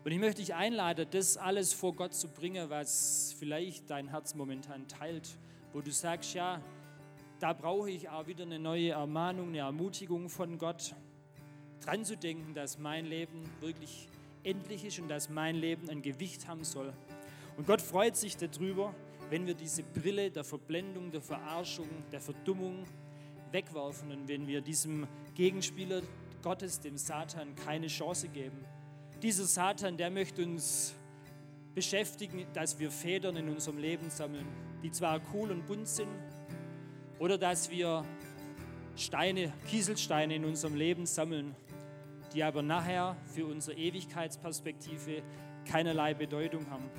Und 0.04 0.12
ich 0.12 0.18
möchte 0.18 0.42
dich 0.42 0.54
einladen, 0.54 1.06
das 1.10 1.38
alles 1.38 1.72
vor 1.72 1.94
Gott 1.94 2.12
zu 2.12 2.28
bringen, 2.28 2.68
was 2.68 3.34
vielleicht 3.38 3.88
dein 3.88 4.08
Herz 4.08 4.34
momentan 4.34 4.86
teilt, 4.86 5.30
wo 5.72 5.80
du 5.80 5.90
sagst, 5.90 6.34
ja, 6.34 6.60
da 7.44 7.52
brauche 7.52 7.90
ich 7.90 8.08
auch 8.08 8.26
wieder 8.26 8.44
eine 8.44 8.58
neue 8.58 8.92
Ermahnung, 8.92 9.48
eine 9.48 9.58
Ermutigung 9.58 10.30
von 10.30 10.56
Gott, 10.56 10.94
dran 11.82 12.02
zu 12.02 12.16
denken, 12.16 12.54
dass 12.54 12.78
mein 12.78 13.04
Leben 13.04 13.42
wirklich 13.60 14.08
endlich 14.44 14.82
ist 14.86 14.98
und 14.98 15.08
dass 15.08 15.28
mein 15.28 15.54
Leben 15.54 15.90
ein 15.90 16.00
Gewicht 16.00 16.48
haben 16.48 16.64
soll. 16.64 16.94
Und 17.58 17.66
Gott 17.66 17.82
freut 17.82 18.16
sich 18.16 18.38
darüber, 18.38 18.94
wenn 19.28 19.46
wir 19.46 19.52
diese 19.52 19.82
Brille 19.82 20.30
der 20.30 20.42
Verblendung, 20.42 21.10
der 21.10 21.20
Verarschung, 21.20 21.86
der 22.10 22.22
Verdummung, 22.22 22.84
wegwerfen 23.52 24.10
und 24.10 24.26
wenn 24.26 24.46
wir 24.46 24.62
diesem 24.62 25.06
Gegenspieler 25.34 26.00
Gottes, 26.40 26.80
dem 26.80 26.96
Satan, 26.96 27.54
keine 27.56 27.88
Chance 27.88 28.28
geben. 28.28 28.64
Dieser 29.22 29.44
Satan, 29.44 29.98
der 29.98 30.08
möchte 30.08 30.42
uns 30.42 30.94
beschäftigen, 31.74 32.46
dass 32.54 32.78
wir 32.78 32.90
Federn 32.90 33.36
in 33.36 33.50
unserem 33.50 33.76
Leben 33.76 34.08
sammeln, 34.08 34.46
die 34.82 34.90
zwar 34.90 35.20
cool 35.34 35.50
und 35.50 35.66
bunt 35.66 35.88
sind, 35.88 36.08
oder 37.18 37.38
dass 37.38 37.70
wir 37.70 38.04
Steine, 38.96 39.52
Kieselsteine 39.68 40.36
in 40.36 40.44
unserem 40.44 40.74
Leben 40.74 41.06
sammeln, 41.06 41.54
die 42.32 42.42
aber 42.42 42.62
nachher 42.62 43.16
für 43.34 43.46
unsere 43.46 43.76
Ewigkeitsperspektive 43.76 45.22
keinerlei 45.64 46.14
Bedeutung 46.14 46.68
haben. 46.70 46.90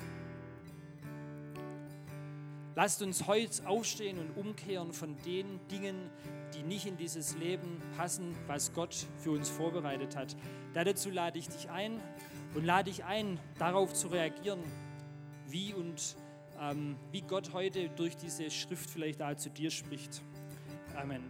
Lasst 2.74 3.00
uns 3.00 3.26
heute 3.26 3.66
aufstehen 3.66 4.18
und 4.18 4.36
umkehren 4.36 4.92
von 4.92 5.16
den 5.24 5.60
Dingen, 5.68 6.10
die 6.54 6.62
nicht 6.62 6.86
in 6.86 6.98
dieses 6.98 7.36
Leben 7.38 7.80
passen, 7.96 8.34
was 8.46 8.74
Gott 8.74 8.94
für 9.18 9.30
uns 9.30 9.48
vorbereitet 9.48 10.14
hat. 10.14 10.36
dazu 10.74 11.08
lade 11.10 11.38
ich 11.38 11.48
dich 11.48 11.70
ein 11.70 12.02
und 12.54 12.64
lade 12.66 12.90
dich 12.90 13.04
ein, 13.04 13.40
darauf 13.58 13.94
zu 13.94 14.08
reagieren, 14.08 14.60
wie 15.48 15.72
und 15.72 16.16
ähm, 16.60 16.96
wie 17.12 17.22
Gott 17.22 17.52
heute 17.52 17.88
durch 17.90 18.16
diese 18.16 18.50
Schrift 18.50 18.90
vielleicht 18.90 19.22
auch 19.22 19.36
zu 19.36 19.50
dir 19.50 19.70
spricht. 19.70 20.22
Amen. 20.96 21.22